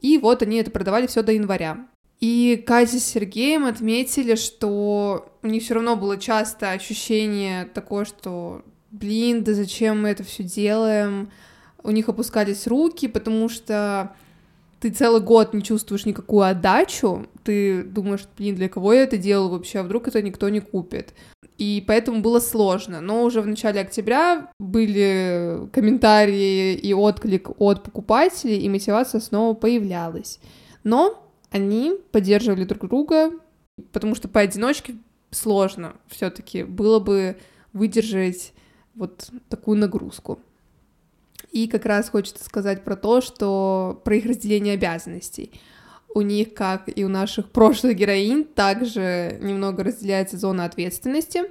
и 0.00 0.18
вот 0.18 0.42
они 0.42 0.56
это 0.56 0.70
продавали 0.70 1.06
все 1.06 1.22
до 1.22 1.32
января. 1.32 1.86
И 2.20 2.62
Катя 2.66 2.98
с 2.98 3.04
Сергеем 3.04 3.66
отметили, 3.66 4.34
что 4.34 5.28
у 5.42 5.46
них 5.46 5.62
все 5.62 5.74
равно 5.74 5.96
было 5.96 6.16
часто 6.16 6.70
ощущение 6.70 7.66
такое, 7.66 8.04
что 8.04 8.62
блин, 8.90 9.42
да 9.44 9.52
зачем 9.52 10.02
мы 10.02 10.08
это 10.10 10.22
все 10.22 10.42
делаем? 10.42 11.30
У 11.82 11.90
них 11.90 12.08
опускались 12.08 12.66
руки, 12.66 13.08
потому 13.08 13.48
что 13.48 14.14
ты 14.80 14.90
целый 14.90 15.20
год 15.20 15.52
не 15.54 15.62
чувствуешь 15.62 16.06
никакую 16.06 16.42
отдачу, 16.42 17.26
ты 17.42 17.82
думаешь, 17.82 18.26
блин, 18.38 18.54
для 18.54 18.68
кого 18.68 18.92
я 18.92 19.02
это 19.02 19.16
делаю 19.16 19.50
вообще, 19.50 19.80
а 19.80 19.82
вдруг 19.82 20.08
это 20.08 20.22
никто 20.22 20.48
не 20.48 20.60
купит. 20.60 21.14
И 21.58 21.84
поэтому 21.86 22.20
было 22.20 22.40
сложно. 22.40 23.00
Но 23.00 23.22
уже 23.22 23.40
в 23.40 23.46
начале 23.46 23.80
октября 23.80 24.50
были 24.58 25.68
комментарии 25.72 26.74
и 26.74 26.92
отклик 26.92 27.50
от 27.60 27.82
покупателей, 27.84 28.58
и 28.58 28.68
мотивация 28.68 29.20
снова 29.20 29.54
появлялась. 29.54 30.40
Но 30.82 31.30
они 31.50 31.94
поддерживали 32.10 32.64
друг 32.64 32.88
друга, 32.88 33.30
потому 33.92 34.14
что 34.14 34.28
поодиночке 34.28 34.96
сложно 35.30 35.96
все-таки 36.08 36.64
было 36.64 36.98
бы 36.98 37.36
выдержать 37.72 38.52
вот 38.94 39.30
такую 39.48 39.78
нагрузку. 39.78 40.40
И 41.50 41.68
как 41.68 41.84
раз 41.84 42.10
хочется 42.10 42.44
сказать 42.44 42.82
про 42.82 42.96
то, 42.96 43.20
что 43.20 44.00
про 44.04 44.16
их 44.16 44.26
разделение 44.26 44.74
обязанностей. 44.74 45.52
У 46.14 46.22
них, 46.22 46.54
как 46.54 46.84
и 46.86 47.04
у 47.04 47.08
наших 47.08 47.50
прошлых 47.50 47.96
героинь, 47.96 48.44
также 48.44 49.36
немного 49.42 49.82
разделяется 49.82 50.38
зона 50.38 50.64
ответственности. 50.64 51.42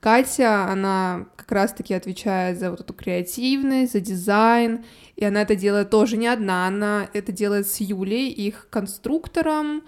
Катя, 0.00 0.66
она 0.70 1.26
как 1.36 1.52
раз-таки 1.52 1.94
отвечает 1.94 2.58
за 2.58 2.70
вот 2.70 2.80
эту 2.80 2.94
креативность, 2.94 3.92
за 3.92 4.00
дизайн, 4.00 4.84
и 5.16 5.24
она 5.24 5.42
это 5.42 5.54
делает 5.54 5.90
тоже 5.90 6.16
не 6.16 6.28
одна, 6.28 6.66
она 6.66 7.08
это 7.12 7.30
делает 7.30 7.68
с 7.68 7.80
Юлей, 7.80 8.30
их 8.30 8.68
конструктором, 8.70 9.82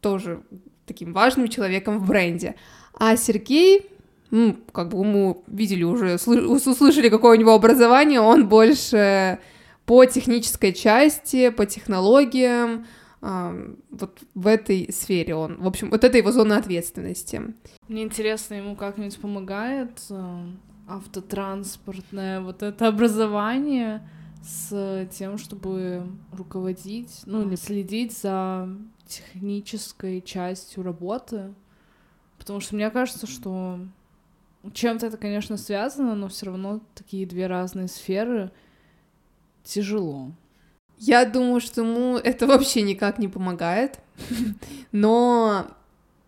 тоже 0.00 0.42
таким 0.86 1.12
важным 1.12 1.48
человеком 1.48 1.98
в 1.98 2.06
бренде. 2.06 2.56
А 2.98 3.16
Сергей 3.16 3.90
ну, 4.30 4.56
как 4.72 4.88
бы 4.88 5.04
мы 5.04 5.36
видели 5.46 5.82
уже, 5.82 6.16
услышали, 6.16 7.08
какое 7.08 7.36
у 7.36 7.40
него 7.40 7.54
образование, 7.54 8.20
он 8.20 8.48
больше 8.48 9.38
по 9.84 10.04
технической 10.04 10.72
части, 10.72 11.50
по 11.50 11.64
технологиям, 11.64 12.86
вот 13.90 14.20
в 14.34 14.46
этой 14.46 14.92
сфере 14.92 15.34
он. 15.34 15.56
В 15.56 15.66
общем, 15.66 15.90
вот 15.90 16.04
это 16.04 16.16
его 16.16 16.30
зона 16.32 16.58
ответственности. 16.58 17.42
Мне 17.88 18.02
интересно, 18.02 18.54
ему 18.54 18.76
как-нибудь 18.76 19.18
помогает 19.18 20.00
э, 20.10 20.46
автотранспортное 20.86 22.40
вот 22.40 22.62
это 22.62 22.88
образование 22.88 24.08
с 24.42 25.08
тем, 25.12 25.38
чтобы 25.38 26.06
руководить, 26.32 27.22
ну 27.26 27.46
или 27.46 27.56
следить 27.56 28.16
за 28.16 28.68
технической 29.06 30.20
частью 30.22 30.82
работы. 30.84 31.52
Потому 32.38 32.60
что 32.60 32.76
мне 32.76 32.90
кажется, 32.90 33.26
что 33.26 33.80
чем-то 34.72 35.06
это, 35.06 35.16
конечно, 35.16 35.56
связано, 35.56 36.14
но 36.14 36.28
все 36.28 36.46
равно 36.46 36.80
такие 36.94 37.26
две 37.26 37.46
разные 37.46 37.88
сферы 37.88 38.52
тяжело. 39.64 40.30
Я 40.98 41.24
думаю, 41.24 41.60
что 41.60 41.82
ему 41.82 42.16
это 42.16 42.46
вообще 42.46 42.82
никак 42.82 43.18
не 43.18 43.28
помогает, 43.28 44.00
но 44.92 45.66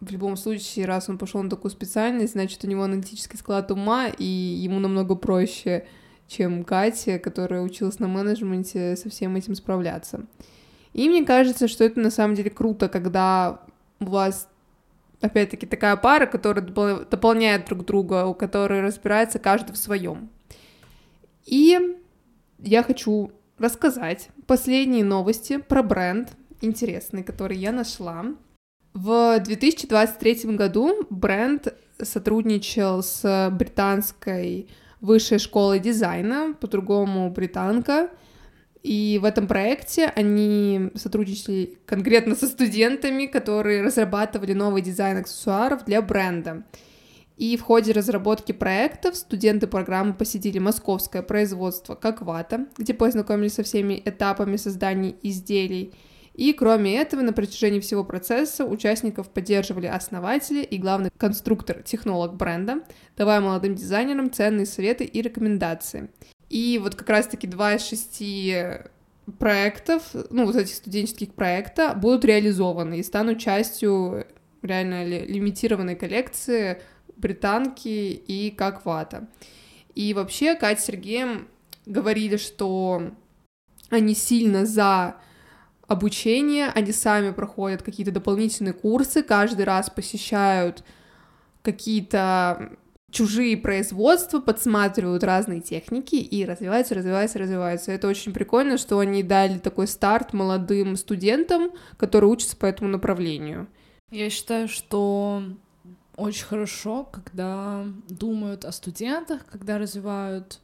в 0.01 0.11
любом 0.11 0.37
случае, 0.37 0.87
раз 0.87 1.09
он 1.09 1.19
пошел 1.19 1.43
на 1.43 1.51
такую 1.51 1.71
специальность, 1.71 2.33
значит, 2.33 2.63
у 2.65 2.69
него 2.69 2.85
аналитический 2.85 3.39
склад 3.39 3.71
ума, 3.71 4.07
и 4.07 4.25
ему 4.25 4.79
намного 4.79 5.15
проще, 5.15 5.87
чем 6.29 6.63
Катя, 6.65 7.19
которая 7.19 7.63
училась 7.63 7.99
на 7.99 8.07
менеджменте, 8.07 8.97
со 8.97 9.09
всем 9.09 9.35
этим 9.37 9.55
справляться. 9.55 10.27
И 10.93 11.09
мне 11.09 11.25
кажется, 11.25 11.69
что 11.69 11.85
это 11.85 12.01
на 12.01 12.11
самом 12.11 12.35
деле 12.35 12.51
круто, 12.51 12.89
когда 12.89 13.63
у 14.01 14.07
вас 14.07 14.49
опять-таки, 15.21 15.67
такая 15.67 15.97
пара, 15.97 16.27
которая 16.27 16.65
дополняет 16.65 17.67
друг 17.67 17.85
друга, 17.85 18.27
у 18.27 18.35
которой 18.35 18.81
разбирается 18.81 19.39
каждый 19.39 19.73
в 19.73 19.77
своем. 19.77 20.31
И 21.45 21.97
я 22.59 22.83
хочу 22.83 23.33
рассказать 23.59 24.29
последние 24.47 25.05
новости 25.05 25.59
про 25.59 25.83
бренд 25.83 26.31
интересный, 26.61 27.23
который 27.23 27.57
я 27.57 27.73
нашла. 27.73 28.25
В 28.95 29.39
2023 29.41 30.57
году 30.57 31.07
бренд 31.11 31.75
сотрудничал 32.03 33.03
с 33.03 33.51
британской 33.53 34.69
высшей 35.01 35.39
школой 35.39 35.79
дизайна, 35.79 36.55
по-другому 36.61 37.31
британка, 37.31 38.11
и 38.83 39.19
в 39.21 39.25
этом 39.25 39.47
проекте 39.47 40.07
они 40.07 40.91
сотрудничали 40.95 41.79
конкретно 41.85 42.35
со 42.35 42.47
студентами, 42.47 43.27
которые 43.27 43.83
разрабатывали 43.83 44.53
новый 44.53 44.83
дизайн 44.83 45.19
аксессуаров 45.19 45.85
для 45.85 46.01
бренда. 46.01 46.63
И 47.39 47.57
в 47.57 47.63
ходе 47.63 47.93
разработки 47.93 48.51
проектов 48.51 49.15
студенты 49.15 49.69
программы 49.69 50.13
посетили 50.13 50.59
московское 50.59 51.23
производство 51.23 51.95
Каквата, 51.95 52.67
где 52.77 52.95
познакомились 52.95 53.55
со 53.55 53.63
всеми 53.63 54.03
этапами 54.05 54.57
создания 54.57 55.15
изделий. 55.23 55.95
И 56.35 56.53
кроме 56.53 56.97
этого, 56.97 57.23
на 57.23 57.33
протяжении 57.33 57.79
всего 57.79 58.03
процесса 58.03 58.65
участников 58.65 59.31
поддерживали 59.31 59.87
основатели 59.87 60.65
и 60.65 60.79
главный 60.79 61.11
конструктор-технолог 61.17 62.35
бренда, 62.35 62.83
давая 63.17 63.41
молодым 63.41 63.77
дизайнерам 63.77 64.33
ценные 64.33 64.67
советы 64.67 65.05
и 65.05 65.23
рекомендации. 65.23 66.11
И 66.51 66.81
вот 66.83 66.97
как 66.97 67.09
раз-таки 67.09 67.47
два 67.47 67.75
из 67.75 67.87
шести 67.87 68.57
проектов, 69.39 70.03
ну, 70.31 70.45
вот 70.45 70.57
этих 70.57 70.75
студенческих 70.75 71.35
проекта 71.35 71.95
будут 71.95 72.25
реализованы 72.25 72.99
и 72.99 73.05
станут 73.05 73.39
частью 73.39 74.27
реально 74.63 75.05
лимитированной 75.05 75.95
коллекции 75.95 76.81
британки 77.19 77.89
и 77.89 78.51
как 78.51 78.85
вата. 78.85 79.29
И 79.95 80.15
вообще 80.15 80.55
Катя 80.55 80.81
с 80.81 80.85
Сергеем 80.85 81.49
говорили, 81.87 82.37
что 82.37 83.11
они 83.91 84.15
сильно 84.15 84.65
за 84.65 85.17
обучение, 85.87 86.69
они 86.69 86.93
сами 86.93 87.31
проходят 87.31 87.83
какие-то 87.83 88.13
дополнительные 88.13 88.75
курсы, 88.75 89.23
каждый 89.23 89.65
раз 89.65 89.91
посещают 89.91 90.85
какие-то 91.63 92.77
чужие 93.11 93.57
производства 93.57 94.39
подсматривают 94.41 95.25
разные 95.25 95.61
техники 95.61 96.17
и 96.17 96.45
развиваются, 96.45 96.95
развиваются, 96.95 97.39
развиваются. 97.39 97.93
Это 97.93 98.09
очень 98.09 98.33
прикольно, 98.33 98.77
что 98.77 98.99
они 98.99 99.23
дали 99.23 99.59
такой 99.59 99.87
старт 99.87 100.33
молодым 100.33 100.97
студентам, 100.97 101.71
которые 101.97 102.31
учатся 102.31 102.57
по 102.57 102.67
этому 102.67 102.91
направлению. 102.91 103.67
Я 104.11 104.31
считаю, 104.31 104.69
что 104.69 105.43
очень 106.19 106.47
хорошо, 106.47 107.05
когда 107.05 107.87
думают 108.09 108.65
о 108.65 108.73
студентах, 108.73 109.47
когда 109.47 109.79
развивают 109.79 110.59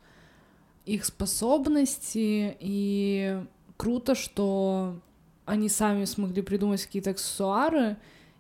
их 0.85 1.05
способности, 1.05 2.57
и 2.59 3.41
круто, 3.77 4.15
что 4.15 4.97
они 5.45 5.69
сами 5.69 6.05
смогли 6.07 6.43
придумать 6.43 6.85
какие-то 6.85 7.11
аксессуары, 7.11 7.97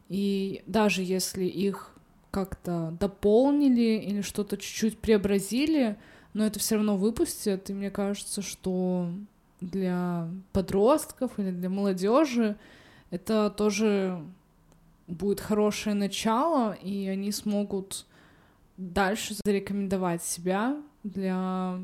и 0.08 0.62
даже 0.66 1.02
если 1.02 1.44
их 1.44 1.92
как-то 2.32 2.96
дополнили 2.98 4.02
или 4.04 4.20
что-то 4.20 4.56
чуть-чуть 4.56 4.98
преобразили, 4.98 5.96
но 6.32 6.44
это 6.44 6.58
все 6.58 6.74
равно 6.74 6.96
выпустят, 6.96 7.70
и 7.70 7.74
мне 7.74 7.92
кажется, 7.92 8.42
что 8.42 9.08
для 9.60 10.28
подростков 10.52 11.38
или 11.38 11.52
для 11.52 11.70
молодежи 11.70 12.56
это 13.10 13.50
тоже 13.56 14.20
будет 15.06 15.40
хорошее 15.40 15.94
начало, 15.94 16.72
и 16.72 17.06
они 17.08 17.32
смогут 17.32 18.06
дальше 18.76 19.34
зарекомендовать 19.44 20.22
себя 20.22 20.76
для 21.02 21.78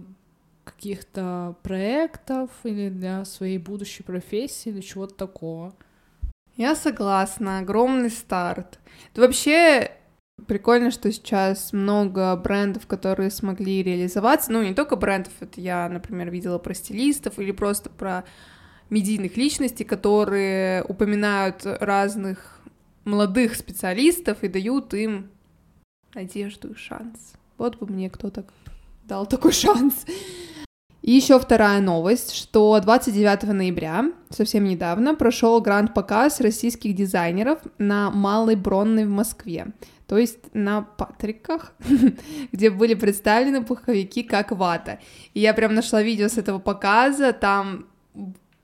каких-то 0.65 1.57
проектов 1.63 2.51
или 2.65 2.89
для 2.89 3.25
своей 3.25 3.59
будущей 3.59 4.03
профессии 4.03 4.71
или 4.71 4.81
чего-то 4.81 5.15
такого. 5.15 5.75
Я 6.57 6.75
согласна, 6.75 7.59
огромный 7.59 8.11
старт. 8.11 8.79
Это 9.13 9.23
вообще 9.23 9.91
Прикольно, 10.47 10.91
что 10.91 11.13
сейчас 11.13 11.73
много 11.73 12.35
брендов, 12.37 12.87
которые 12.87 13.31
смогли 13.31 13.83
реализоваться. 13.83 14.53
Ну, 14.53 14.63
не 14.63 14.75
только 14.75 14.97
брендов, 14.97 15.33
это 15.41 15.61
я, 15.61 15.89
например, 15.89 16.31
видела 16.31 16.59
про 16.59 16.75
стилистов 16.75 17.39
или 17.39 17.53
просто 17.53 17.91
про 17.91 18.25
медийных 18.89 19.37
личностей, 19.37 19.85
которые 19.85 20.83
упоминают 20.85 21.63
разных 21.65 22.61
молодых 23.05 23.55
специалистов 23.55 24.43
и 24.43 24.49
дают 24.49 24.95
им 24.95 25.31
надежду 26.15 26.73
и 26.73 26.77
шанс. 26.77 27.35
Вот 27.59 27.77
бы 27.79 27.87
мне 27.87 28.11
кто-то 28.11 28.45
дал 29.05 29.27
такой 29.27 29.53
шанс. 29.53 30.07
И 31.03 31.13
еще 31.13 31.41
вторая 31.41 31.81
новость, 31.81 32.35
что 32.35 32.79
29 32.79 33.45
ноября, 33.55 34.13
совсем 34.29 34.65
недавно, 34.65 35.15
прошел 35.15 35.61
гранд-показ 35.61 36.41
российских 36.41 36.95
дизайнеров 36.95 37.59
на 37.79 38.11
Малой 38.11 38.55
Бронной 38.55 39.07
в 39.07 39.11
Москве, 39.11 39.69
то 40.07 40.19
есть 40.19 40.39
на 40.53 40.83
Патриках, 40.83 41.73
где 42.53 42.69
были 42.69 42.95
представлены 42.95 43.65
пуховики 43.65 44.23
как 44.23 44.53
вата. 44.53 44.99
И 45.33 45.41
я 45.41 45.55
прям 45.55 45.75
нашла 45.75 46.03
видео 46.03 46.29
с 46.29 46.37
этого 46.37 46.59
показа, 46.59 47.33
там 47.33 47.87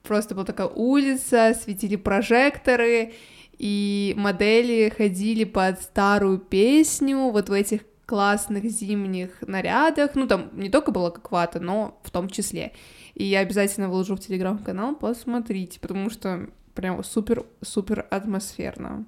просто 0.03 0.35
была 0.35 0.44
такая 0.44 0.68
улица, 0.68 1.57
светили 1.59 1.96
прожекторы, 1.96 3.14
и 3.59 4.14
модели 4.16 4.92
ходили 4.97 5.45
под 5.45 5.81
старую 5.81 6.38
песню 6.38 7.31
вот 7.31 7.49
в 7.49 7.53
этих 7.53 7.83
классных 8.07 8.64
зимних 8.64 9.31
нарядах, 9.42 10.14
ну 10.14 10.27
там 10.29 10.51
не 10.53 10.71
только 10.71 10.92
было 10.92 11.11
как 11.11 11.31
вата, 11.33 11.59
но 11.61 12.01
в 12.05 12.11
том 12.11 12.29
числе. 12.31 12.73
И 13.14 13.25
я 13.25 13.40
обязательно 13.40 13.88
выложу 13.88 14.14
в 14.14 14.21
телеграм-канал, 14.21 14.95
посмотрите, 14.95 15.81
потому 15.81 16.11
что 16.11 16.49
прям 16.75 17.03
супер-супер 17.03 18.07
атмосферно. 18.11 19.07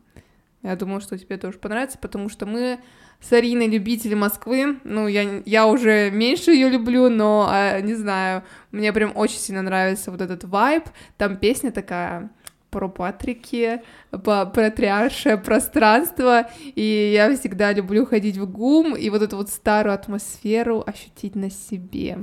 Я 0.62 0.74
думаю, 0.74 1.00
что 1.00 1.16
тебе 1.16 1.36
тоже 1.36 1.58
понравится, 1.58 1.98
потому 1.98 2.28
что 2.28 2.44
мы 2.44 2.80
с 3.20 3.32
Ариной 3.32 3.68
любители 3.68 4.14
Москвы. 4.14 4.80
Ну, 4.82 5.06
я, 5.06 5.42
я 5.44 5.66
уже 5.66 6.10
меньше 6.10 6.50
ее 6.50 6.68
люблю, 6.68 7.08
но, 7.08 7.46
а, 7.48 7.80
не 7.80 7.94
знаю, 7.94 8.42
мне 8.72 8.92
прям 8.92 9.12
очень 9.14 9.38
сильно 9.38 9.62
нравится 9.62 10.10
вот 10.10 10.20
этот 10.20 10.44
вайб. 10.44 10.84
Там 11.16 11.36
песня 11.36 11.70
такая 11.70 12.30
про 12.70 12.88
Патрики, 12.88 13.82
про 14.10 14.46
патриаршее 14.46 15.38
пространство, 15.38 16.48
и 16.74 17.12
я 17.14 17.34
всегда 17.36 17.72
люблю 17.72 18.06
ходить 18.06 18.36
в 18.36 18.50
ГУМ 18.50 18.96
и 18.96 19.10
вот 19.10 19.22
эту 19.22 19.36
вот 19.36 19.48
старую 19.48 19.94
атмосферу 19.94 20.82
ощутить 20.86 21.34
на 21.34 21.50
себе. 21.50 22.18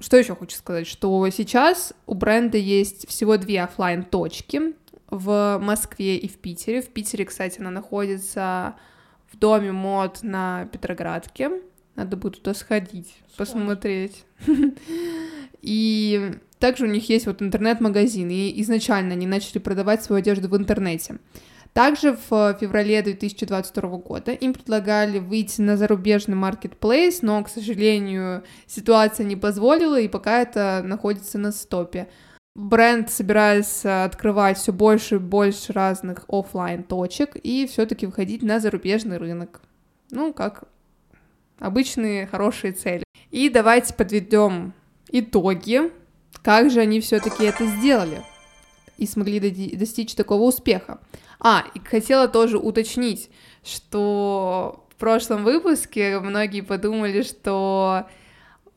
Что 0.00 0.16
еще 0.16 0.34
хочу 0.34 0.56
сказать, 0.56 0.86
что 0.86 1.28
сейчас 1.30 1.92
у 2.06 2.14
бренда 2.14 2.58
есть 2.58 3.08
всего 3.08 3.36
две 3.36 3.62
офлайн 3.62 4.02
точки 4.02 4.74
в 5.08 5.58
Москве 5.60 6.16
и 6.16 6.28
в 6.28 6.38
Питере. 6.38 6.82
В 6.82 6.88
Питере, 6.88 7.24
кстати, 7.24 7.60
она 7.60 7.70
находится 7.70 8.74
в 9.30 9.38
доме 9.38 9.70
мод 9.70 10.20
на 10.22 10.66
Петроградке. 10.72 11.50
Надо 11.94 12.16
будет 12.16 12.38
туда 12.38 12.54
сходить, 12.54 13.14
Что? 13.28 13.38
посмотреть. 13.38 14.24
И 15.62 16.32
также 16.62 16.84
у 16.84 16.88
них 16.88 17.08
есть 17.08 17.26
вот 17.26 17.42
интернет-магазин, 17.42 18.30
и 18.30 18.60
изначально 18.62 19.14
они 19.14 19.26
начали 19.26 19.58
продавать 19.58 20.04
свою 20.04 20.20
одежду 20.20 20.48
в 20.48 20.56
интернете. 20.56 21.18
Также 21.72 22.12
в 22.12 22.56
феврале 22.60 23.02
2022 23.02 23.88
года 23.98 24.30
им 24.30 24.54
предлагали 24.54 25.18
выйти 25.18 25.60
на 25.60 25.76
зарубежный 25.76 26.36
маркетплейс, 26.36 27.22
но, 27.22 27.42
к 27.42 27.48
сожалению, 27.48 28.44
ситуация 28.68 29.26
не 29.26 29.34
позволила, 29.34 29.98
и 29.98 30.06
пока 30.06 30.40
это 30.40 30.82
находится 30.84 31.36
на 31.36 31.50
стопе. 31.50 32.06
Бренд 32.54 33.10
собирается 33.10 34.04
открывать 34.04 34.56
все 34.56 34.72
больше 34.72 35.16
и 35.16 35.18
больше 35.18 35.72
разных 35.72 36.26
офлайн 36.28 36.84
точек 36.84 37.34
и 37.42 37.66
все-таки 37.66 38.06
выходить 38.06 38.44
на 38.44 38.60
зарубежный 38.60 39.16
рынок. 39.16 39.62
Ну, 40.12 40.32
как 40.32 40.62
обычные 41.58 42.28
хорошие 42.28 42.72
цели. 42.72 43.02
И 43.32 43.48
давайте 43.48 43.94
подведем 43.94 44.74
итоги 45.08 45.90
как 46.42 46.70
же 46.70 46.80
они 46.80 47.00
все-таки 47.00 47.44
это 47.44 47.66
сделали 47.66 48.22
и 48.98 49.06
смогли 49.06 49.40
достичь 49.76 50.14
такого 50.14 50.42
успеха? 50.42 51.00
А, 51.38 51.64
и 51.74 51.80
хотела 51.80 52.28
тоже 52.28 52.58
уточнить, 52.58 53.30
что 53.64 54.86
в 54.90 54.96
прошлом 54.96 55.44
выпуске 55.44 56.20
многие 56.20 56.60
подумали, 56.60 57.22
что 57.22 58.06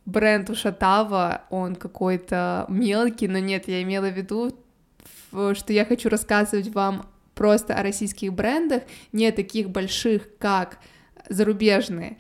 бренд 0.06 0.50
Ушатава, 0.50 1.44
он 1.50 1.76
какой-то 1.76 2.66
мелкий, 2.70 3.28
но 3.28 3.40
нет, 3.40 3.68
я 3.68 3.82
имела 3.84 4.10
в 4.10 4.18
виду, 4.18 4.56
что 5.32 5.74
я 5.74 5.86
хочу 5.86 6.10
рассказывать 6.10 6.70
вам 6.70 7.08
просто 7.34 7.76
о 7.76 7.84
российских 7.84 8.34
брендах, 8.34 8.84
не 9.12 9.32
таких 9.32 9.70
больших, 9.70 10.38
как 10.38 10.80
зарубежные. 11.30 12.18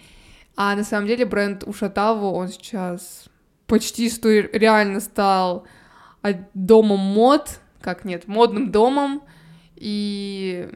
А 0.55 0.75
на 0.75 0.83
самом 0.83 1.07
деле 1.07 1.25
бренд 1.25 1.63
Ушатаву, 1.65 2.31
он 2.31 2.49
сейчас 2.49 3.25
почти 3.67 4.09
что 4.09 4.29
реально 4.29 4.99
стал 4.99 5.65
домом 6.53 6.99
мод, 6.99 7.59
как 7.81 8.05
нет, 8.05 8.27
модным 8.27 8.71
домом, 8.71 9.21
и, 9.75 10.69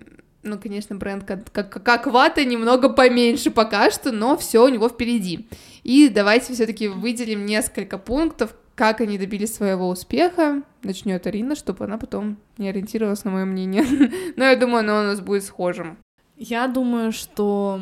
ну, 0.43 0.59
конечно, 0.59 0.95
бренд 0.95 1.23
как, 1.23 1.51
как, 1.51 1.83
как 1.83 2.07
вата 2.07 2.45
немного 2.45 2.89
поменьше 2.89 3.49
пока 3.49 3.89
что, 3.91 4.11
но 4.11 4.37
все 4.37 4.63
у 4.63 4.69
него 4.69 4.89
впереди. 4.89 5.47
И 5.83 6.09
давайте 6.09 6.53
все-таки 6.53 6.87
выделим 6.87 7.45
несколько 7.45 7.97
пунктов, 7.97 8.53
как 8.75 9.01
они 9.01 9.17
добились 9.17 9.53
своего 9.53 9.89
успеха. 9.89 10.61
Начнет 10.83 11.25
Арина, 11.27 11.55
чтобы 11.55 11.85
она 11.85 11.97
потом 11.97 12.37
не 12.57 12.69
ориентировалась 12.69 13.23
на 13.23 13.31
мое 13.31 13.45
мнение. 13.45 13.83
Но 14.35 14.45
я 14.45 14.55
думаю, 14.55 14.79
оно 14.79 14.99
у 14.99 15.03
нас 15.03 15.19
будет 15.19 15.43
схожим. 15.43 15.97
Я 16.37 16.67
думаю, 16.67 17.11
что 17.11 17.81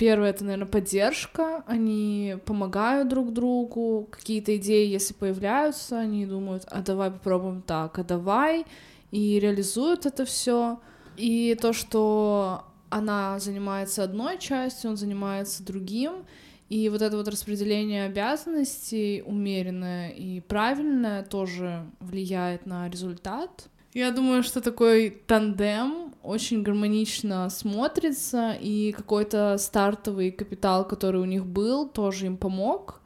Первое— 0.00 0.30
это, 0.30 0.44
наверное, 0.44 0.66
поддержка. 0.66 1.62
Они 1.66 2.36
помогают 2.46 3.08
друг 3.08 3.34
другу. 3.34 4.08
Какие-то 4.10 4.56
идеи, 4.56 4.88
если 4.88 5.12
появляются, 5.12 5.98
они 5.98 6.24
думают, 6.24 6.64
а 6.70 6.80
давай 6.80 7.10
попробуем 7.10 7.60
так, 7.60 7.98
а 7.98 8.02
давай. 8.02 8.64
И 9.10 9.38
реализуют 9.38 10.06
это 10.06 10.24
все. 10.24 10.80
И 11.18 11.54
то, 11.60 11.74
что 11.74 12.64
она 12.88 13.38
занимается 13.40 14.02
одной 14.02 14.38
частью, 14.38 14.88
он 14.88 14.96
занимается 14.96 15.62
другим. 15.62 16.24
И 16.70 16.88
вот 16.88 17.02
это 17.02 17.18
вот 17.18 17.28
распределение 17.28 18.06
обязанностей 18.06 19.22
умеренное 19.26 20.12
и 20.12 20.40
правильное 20.40 21.24
тоже 21.24 21.84
влияет 22.00 22.64
на 22.64 22.88
результат. 22.88 23.68
Я 23.92 24.12
думаю, 24.12 24.44
что 24.44 24.60
такой 24.60 25.10
тандем 25.26 26.14
очень 26.22 26.62
гармонично 26.62 27.50
смотрится, 27.50 28.52
и 28.52 28.92
какой-то 28.92 29.56
стартовый 29.58 30.30
капитал, 30.30 30.86
который 30.86 31.20
у 31.20 31.24
них 31.24 31.44
был, 31.44 31.88
тоже 31.88 32.26
им 32.26 32.36
помог, 32.36 33.00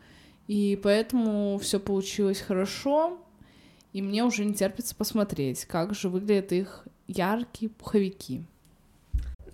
и 0.46 0.78
поэтому 0.82 1.58
все 1.58 1.80
получилось 1.80 2.40
хорошо, 2.40 3.18
и 3.94 4.02
мне 4.02 4.24
уже 4.24 4.44
не 4.44 4.52
терпится 4.52 4.94
посмотреть, 4.94 5.64
как 5.64 5.94
же 5.94 6.10
выглядят 6.10 6.52
их 6.52 6.84
яркие 7.06 7.70
пуховики. 7.70 8.44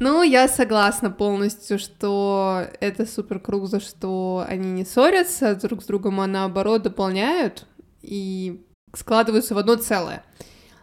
Ну, 0.01 0.23
я 0.23 0.49
согласна 0.49 1.11
полностью, 1.11 1.79
что 1.79 2.67
это 2.81 3.07
супер 3.07 3.39
круто, 3.39 3.79
что 3.79 4.45
они 4.49 4.73
не 4.73 4.85
ссорятся 4.85 5.55
друг 5.55 5.83
с 5.83 5.87
другом, 5.87 6.21
а 6.21 6.27
наоборот 6.27 6.83
дополняют 6.83 7.67
и 8.01 8.65
складываются 8.95 9.55
в 9.55 9.59
одно 9.59 9.77
целое. 9.77 10.25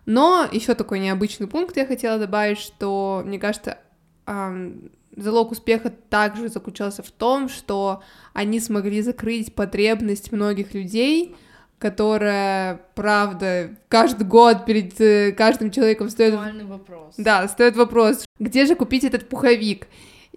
Но 0.07 0.47
еще 0.49 0.73
такой 0.73 0.99
необычный 0.99 1.47
пункт 1.47 1.75
я 1.75 1.85
хотела 1.85 2.17
добавить, 2.17 2.59
что, 2.59 3.21
мне 3.25 3.37
кажется, 3.37 3.77
залог 4.25 5.51
успеха 5.51 5.89
также 5.89 6.47
заключался 6.47 7.03
в 7.03 7.11
том, 7.11 7.49
что 7.49 8.01
они 8.33 8.61
смогли 8.61 9.01
закрыть 9.01 9.53
потребность 9.53 10.31
многих 10.31 10.73
людей, 10.73 11.35
которая, 11.77 12.79
правда, 12.95 13.75
каждый 13.89 14.25
год 14.25 14.65
перед 14.65 14.99
э, 15.01 15.33
каждым 15.33 15.71
человеком 15.71 16.09
стоит... 16.09 16.33
вопрос. 16.63 17.15
Да, 17.17 17.47
стоит 17.49 17.75
вопрос, 17.75 18.25
где 18.39 18.65
же 18.65 18.75
купить 18.75 19.03
этот 19.03 19.27
пуховик? 19.27 19.87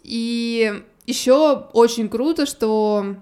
И 0.02 0.83
еще 1.06 1.68
очень 1.72 2.09
круто, 2.09 2.44
что 2.44 3.16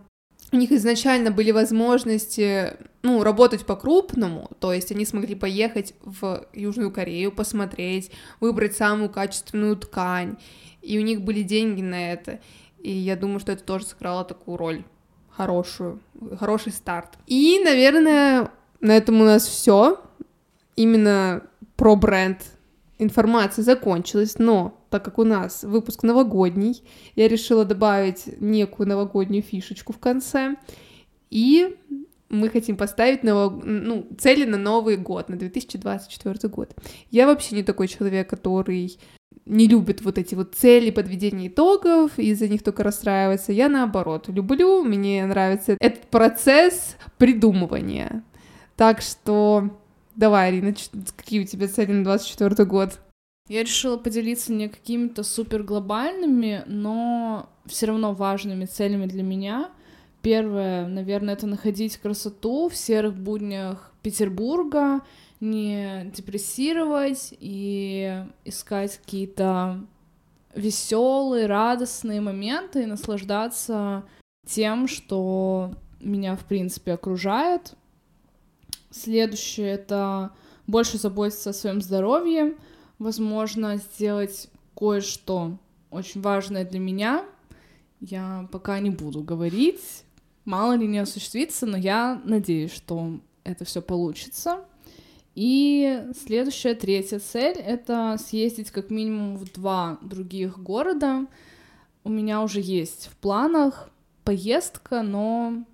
у 0.51 0.57
них 0.57 0.73
изначально 0.73 1.31
были 1.31 1.51
возможности, 1.51 2.73
ну, 3.03 3.23
работать 3.23 3.65
по-крупному, 3.65 4.51
то 4.61 4.73
есть 4.73 4.91
они 4.93 5.05
смогли 5.05 5.35
поехать 5.35 5.95
в 6.05 6.47
Южную 6.53 6.91
Корею, 6.91 7.31
посмотреть, 7.31 8.11
выбрать 8.41 8.77
самую 8.77 9.09
качественную 9.09 9.77
ткань, 9.77 10.37
и 10.83 10.99
у 10.99 11.03
них 11.03 11.23
были 11.23 11.43
деньги 11.43 11.81
на 11.81 12.13
это, 12.13 12.41
и 12.79 12.91
я 12.91 13.17
думаю, 13.17 13.41
что 13.41 13.53
это 13.53 13.63
тоже 13.63 13.87
сыграло 13.87 14.25
такую 14.25 14.57
роль 14.57 14.85
хорошую, 15.39 16.01
хороший 16.39 16.73
старт. 16.73 17.17
И, 17.29 17.61
наверное, 17.65 18.51
на 18.81 18.97
этом 18.97 19.21
у 19.21 19.25
нас 19.25 19.47
все. 19.47 20.01
Именно 20.75 21.45
про 21.77 21.95
бренд 21.95 22.43
информация 22.99 23.63
закончилась, 23.63 24.39
но 24.39 24.77
так 24.91 25.05
как 25.05 25.19
у 25.19 25.25
нас 25.25 25.63
выпуск 25.63 26.03
новогодний, 26.03 26.83
я 27.15 27.29
решила 27.29 27.65
добавить 27.65 28.41
некую 28.41 28.89
новогоднюю 28.89 29.43
фишечку 29.43 29.93
в 29.93 29.99
конце. 29.99 30.57
И 31.31 31.77
мы 32.29 32.49
хотим 32.49 32.77
поставить 32.77 33.23
ново... 33.23 33.51
ну, 33.65 34.07
цели 34.19 34.45
на 34.45 34.59
Новый 34.59 34.97
год, 34.97 35.29
на 35.29 35.37
2024 35.37 36.49
год. 36.49 36.75
Я 37.11 37.27
вообще 37.27 37.57
не 37.57 37.63
такой 37.63 37.89
человек, 37.89 38.29
который 38.29 38.99
не 39.47 39.67
любит 39.67 40.03
вот 40.03 40.19
эти 40.19 40.35
вот 40.35 40.55
цели 40.55 40.91
подведения 40.91 41.49
итогов, 41.49 42.19
из-за 42.19 42.49
них 42.49 42.63
только 42.63 42.83
расстраивается. 42.83 43.53
Я 43.53 43.69
наоборот, 43.69 44.29
люблю, 44.29 44.85
мне 44.85 45.25
нравится 45.25 45.77
этот 45.81 46.09
процесс 46.09 46.97
придумывания. 47.17 48.23
Так 48.77 49.01
что 49.01 49.71
давай, 50.15 50.49
Арина, 50.49 50.75
какие 51.17 51.43
у 51.43 51.47
тебя 51.47 51.67
цели 51.67 51.93
на 51.93 52.05
24 52.05 52.65
год? 52.67 53.01
Я 53.49 53.63
решила 53.63 53.97
поделиться 53.97 54.53
не 54.53 54.69
какими-то 54.69 55.23
супер 55.23 55.63
глобальными, 55.63 56.65
но 56.67 57.49
все 57.65 57.87
равно 57.87 58.13
важными 58.13 58.67
целями 58.67 59.07
для 59.07 59.23
меня. 59.23 59.71
Первое, 60.23 60.87
наверное, 60.89 61.35
это 61.35 61.47
находить 61.47 61.97
красоту 61.97 62.69
в 62.69 62.77
серых 62.77 63.15
буднях 63.15 63.93
Петербурга, 64.03 65.01
не 65.41 66.11
депрессировать 66.15 67.35
и 67.39 68.25
искать 68.45 68.99
какие-то 68.99 69.85
веселые, 70.55 71.47
радостные 71.47 72.21
моменты 72.21 72.83
и 72.83 72.87
наслаждаться 72.87 74.05
тем, 74.47 74.89
что 74.89 75.73
меня, 76.01 76.37
в 76.37 76.45
принципе, 76.45 76.95
окружает. 76.95 77.75
Следующее— 78.91 79.69
это 79.73 80.33
больше 80.67 80.99
заботиться 80.99 81.51
о 81.51 81.55
своем 81.55 81.81
здоровье, 81.81 82.57
возможно, 82.99 83.77
сделать 83.77 84.49
кое-что 84.77 85.59
очень 85.91 86.21
важное 86.21 86.65
для 86.65 86.81
меня. 86.81 87.25
Я 88.01 88.49
пока 88.53 88.79
не 88.79 88.91
буду 88.91 89.23
говорить, 89.23 90.05
мало 90.49 90.73
ли 90.73 90.87
не 90.87 90.99
осуществится, 90.99 91.67
но 91.67 91.77
я 91.77 92.21
надеюсь, 92.25 92.73
что 92.73 93.21
это 93.45 93.67
все 93.67 93.83
получится. 93.83 94.65
И 95.35 96.05
следующая, 96.25 96.75
третья 96.75 97.19
цель— 97.19 97.59
это 97.59 98.17
съездить 98.19 98.71
как 98.71 98.91
минимум 98.91 99.37
в 99.37 99.53
два 99.53 99.99
других 100.01 100.59
города. 100.59 101.27
У 102.03 102.09
меня 102.09 102.43
уже 102.43 102.61
есть 102.61 103.11
в 103.13 103.17
планах 103.19 103.91
поездка, 104.25 105.03
но 105.03 105.65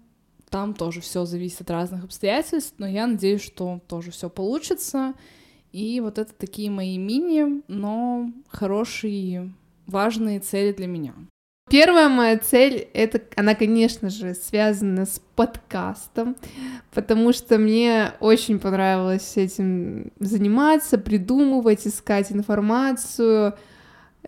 там 0.51 0.75
тоже 0.75 1.01
все 1.01 1.25
зависит 1.25 1.61
от 1.61 1.71
разных 1.71 2.05
обстоятельств, 2.05 2.75
но 2.79 2.89
я 2.89 3.07
надеюсь, 3.07 3.43
что 3.43 3.81
тоже 3.87 4.11
все 4.11 4.29
получится. 4.29 5.15
И 5.71 6.01
вот 6.01 6.19
это 6.19 6.35
такие 6.35 6.71
мои 6.71 6.99
мини, 6.99 7.63
но 7.69 8.29
хорошие, 8.49 9.55
важные 9.87 10.41
цели 10.41 10.73
для 10.73 10.89
меня. 10.89 11.15
Первая 11.71 12.11
моя 12.11 12.39
цель, 12.39 12.89
это, 12.93 13.23
она, 13.37 13.55
конечно 13.55 14.11
же, 14.11 14.35
связана 14.35 15.07
с 15.07 15.21
подкастом, 15.35 16.37
потому 16.93 17.33
что 17.33 17.57
мне 17.57 18.13
очень 18.21 18.59
понравилось 18.59 19.33
этим 19.37 20.13
заниматься, 20.21 20.99
придумывать, 20.99 21.87
искать 21.87 22.31
информацию, 22.31 23.55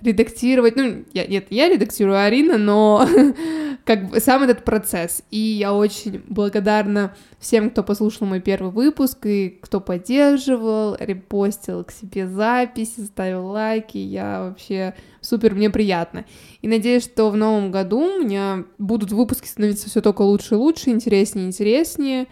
редактировать, 0.00 0.76
ну, 0.76 1.04
я, 1.12 1.26
нет, 1.26 1.46
я 1.50 1.68
редактирую 1.68 2.18
Арина, 2.18 2.58
но 2.58 3.06
как 3.84 4.10
бы 4.10 4.20
сам 4.20 4.42
этот 4.42 4.64
процесс, 4.64 5.22
и 5.30 5.38
я 5.38 5.72
очень 5.72 6.22
благодарна 6.28 7.14
всем, 7.38 7.70
кто 7.70 7.82
послушал 7.82 8.26
мой 8.26 8.40
первый 8.40 8.72
выпуск, 8.72 9.24
и 9.26 9.58
кто 9.60 9.80
поддерживал, 9.80 10.96
репостил 10.98 11.84
к 11.84 11.92
себе 11.92 12.26
записи, 12.26 13.00
ставил 13.00 13.46
лайки, 13.46 13.98
я 13.98 14.40
вообще 14.40 14.94
супер, 15.20 15.54
мне 15.54 15.70
приятно. 15.70 16.24
И 16.62 16.68
надеюсь, 16.68 17.04
что 17.04 17.30
в 17.30 17.36
новом 17.36 17.70
году 17.70 18.00
у 18.00 18.22
меня 18.22 18.64
будут 18.78 19.12
выпуски 19.12 19.46
становиться 19.46 19.88
все 19.88 20.00
только 20.00 20.22
лучше 20.22 20.54
и 20.54 20.58
лучше, 20.58 20.90
интереснее 20.90 21.46
и 21.46 21.48
интереснее. 21.48 22.26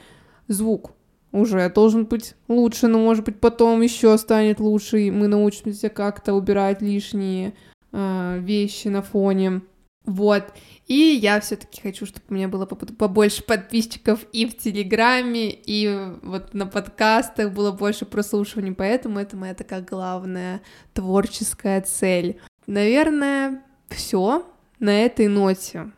Звук 0.48 0.93
уже 1.34 1.68
должен 1.68 2.04
быть 2.04 2.34
лучше, 2.46 2.86
но 2.86 2.98
может 2.98 3.24
быть 3.24 3.40
потом 3.40 3.82
еще 3.82 4.16
станет 4.18 4.60
лучше, 4.60 5.00
и 5.00 5.10
мы 5.10 5.26
научимся 5.26 5.88
как-то 5.88 6.32
убирать 6.32 6.80
лишние 6.80 7.54
э, 7.92 8.38
вещи 8.40 8.88
на 8.88 9.02
фоне. 9.02 9.62
Вот. 10.06 10.44
И 10.86 10.94
я 10.94 11.40
все-таки 11.40 11.80
хочу, 11.80 12.06
чтобы 12.06 12.26
у 12.28 12.34
меня 12.34 12.46
было 12.46 12.66
побольше 12.66 13.42
подписчиков 13.42 14.20
и 14.32 14.46
в 14.46 14.56
Телеграме, 14.56 15.50
и 15.50 16.12
вот 16.22 16.54
на 16.54 16.66
подкастах 16.66 17.52
было 17.52 17.72
больше 17.72 18.04
прослушиваний, 18.04 18.72
поэтому 18.72 19.18
это 19.18 19.36
моя 19.36 19.54
такая 19.54 19.80
главная 19.80 20.60
творческая 20.92 21.80
цель. 21.80 22.38
Наверное, 22.66 23.62
все 23.88 24.46
на 24.78 25.02
этой 25.02 25.26
ноте 25.26 25.90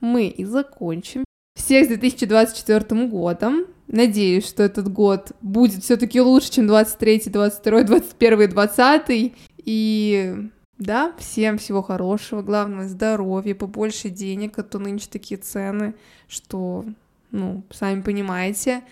мы 0.00 0.28
и 0.28 0.44
закончим. 0.44 1.24
Всех 1.56 1.86
с 1.86 1.88
2024 1.88 3.06
годом. 3.08 3.66
Надеюсь, 3.94 4.48
что 4.48 4.64
этот 4.64 4.92
год 4.92 5.30
будет 5.40 5.84
все-таки 5.84 6.20
лучше, 6.20 6.50
чем 6.50 6.66
23, 6.66 7.26
22, 7.26 7.82
21, 7.84 8.50
20. 8.50 9.32
И 9.58 10.50
да, 10.78 11.12
всем 11.16 11.58
всего 11.58 11.80
хорошего, 11.80 12.42
главное 12.42 12.88
здоровья, 12.88 13.54
побольше 13.54 14.08
денег, 14.08 14.58
а 14.58 14.64
то 14.64 14.80
нынче 14.80 15.06
такие 15.08 15.38
цены, 15.38 15.94
что, 16.26 16.84
ну, 17.30 17.62
сами 17.70 18.00
понимаете. 18.02 18.82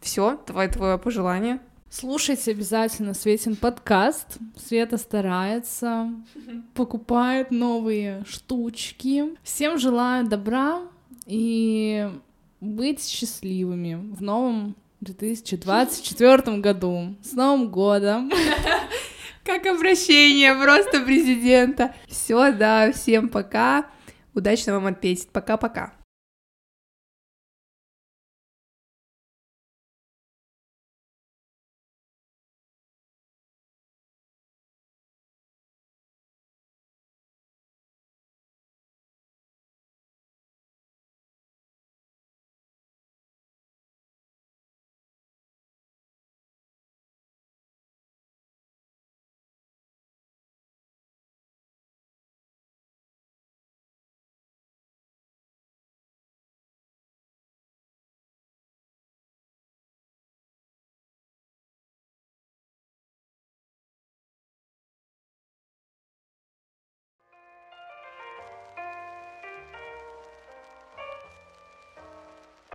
Все, 0.00 0.40
давай 0.46 0.68
твое 0.70 0.96
пожелание. 0.96 1.60
Слушайте 1.90 2.52
обязательно 2.52 3.12
Светин 3.12 3.56
подкаст. 3.56 4.38
Света 4.56 4.96
старается, 4.96 6.14
покупает 6.74 7.50
новые 7.50 8.24
штучки. 8.26 9.36
Всем 9.42 9.76
желаю 9.76 10.26
добра 10.26 10.80
и 11.26 12.08
быть 12.60 13.06
счастливыми 13.06 13.94
в 13.94 14.22
новом 14.22 14.76
2024 15.00 16.58
году. 16.58 17.16
С 17.22 17.32
Новым 17.32 17.70
годом! 17.70 18.30
Как 19.44 19.66
обращение 19.66 20.54
просто 20.54 21.00
президента. 21.00 21.94
Все, 22.06 22.52
да, 22.52 22.92
всем 22.92 23.28
пока. 23.28 23.86
Удачно 24.34 24.74
вам 24.74 24.86
ответить. 24.86 25.28
Пока-пока. 25.30 25.94